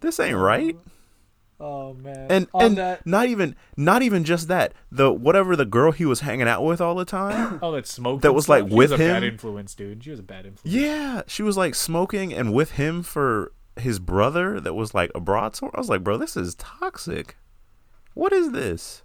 [0.00, 0.76] This ain't right.
[1.60, 2.26] Oh man.
[2.30, 3.04] And on and that.
[3.06, 4.74] not even not even just that.
[4.92, 7.58] The whatever the girl he was hanging out with all the time.
[7.62, 8.20] Oh, that smoke.
[8.22, 8.62] that was, stuff?
[8.62, 9.32] like, She with was a bad him?
[9.32, 10.04] influence, dude.
[10.04, 10.62] She was a bad influence.
[10.76, 15.20] yeah, she was like smoking and with him for his brother that was like a
[15.20, 15.72] broadsword.
[15.74, 17.36] I was like, bro, this is toxic.
[18.14, 19.02] What is this?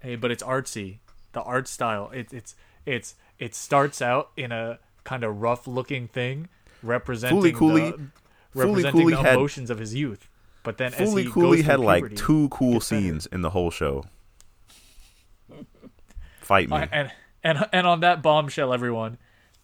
[0.00, 0.98] Hey, but it's artsy.
[1.32, 2.10] The art style.
[2.10, 2.54] It, it's
[2.86, 6.48] it's it starts out in a kind of rough looking thing
[6.82, 8.08] representing Fooly Cooly- the,
[8.54, 10.28] representing the had- emotions of his youth.
[10.62, 13.70] But then as Fooly Cooley goes had through like two cool scenes in the whole
[13.70, 14.04] show.
[16.40, 16.84] Fight me.
[16.90, 17.10] And
[17.42, 19.18] and and on that bombshell, everyone,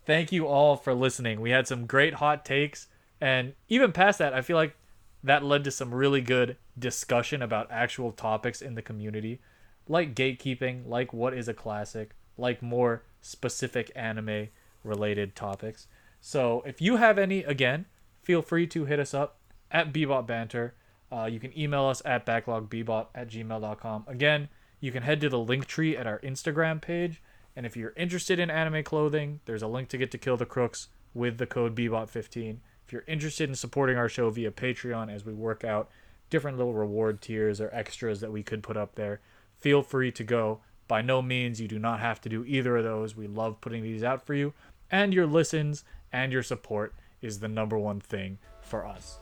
[0.07, 1.41] thank you all for listening.
[1.41, 2.89] We had some great hot takes,
[3.21, 4.77] and even past that, I feel like
[5.23, 9.41] that led to some really good discussion about actual topics in the community,
[9.89, 14.49] like gatekeeping, like what is a classic, like more specific anime
[14.83, 15.87] related topics.
[16.21, 17.87] So if you have any, again,
[18.23, 19.39] feel free to hit us up
[19.71, 20.75] at Bebop Banter.
[21.13, 24.05] Uh, you can email us at backlogbebop at gmail.com.
[24.07, 24.49] Again,
[24.81, 27.23] you can head to the link tree at our Instagram page.
[27.57, 30.47] And if you're interested in anime clothing, there's a link to get to Kill the
[30.47, 32.59] Crooks with the code Bebop15.
[32.85, 35.91] If you're interested in supporting our show via Patreon as we work out
[36.31, 39.21] different little reward tiers or extras that we could put up there,
[39.59, 40.61] feel free to go.
[40.87, 43.17] By no means, you do not have to do either of those.
[43.17, 44.53] We love putting these out for you.
[44.91, 49.19] And your listens and your support is the number one thing for us.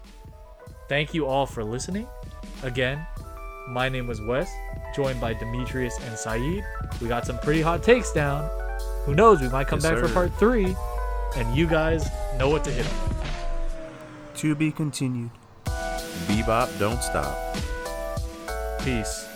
[0.88, 2.06] Thank you all for listening.
[2.62, 3.06] Again,
[3.68, 4.50] my name was Wes,
[4.94, 6.64] joined by Demetrius and Saeed.
[7.00, 8.50] We got some pretty hot takes down.
[9.06, 9.40] Who knows?
[9.40, 10.76] We might come Yes, back for part three,
[11.36, 13.16] and you guys know what to hit on.
[14.36, 15.30] To be continued.
[15.64, 17.56] Bebop, don't stop.
[18.84, 19.28] Peace.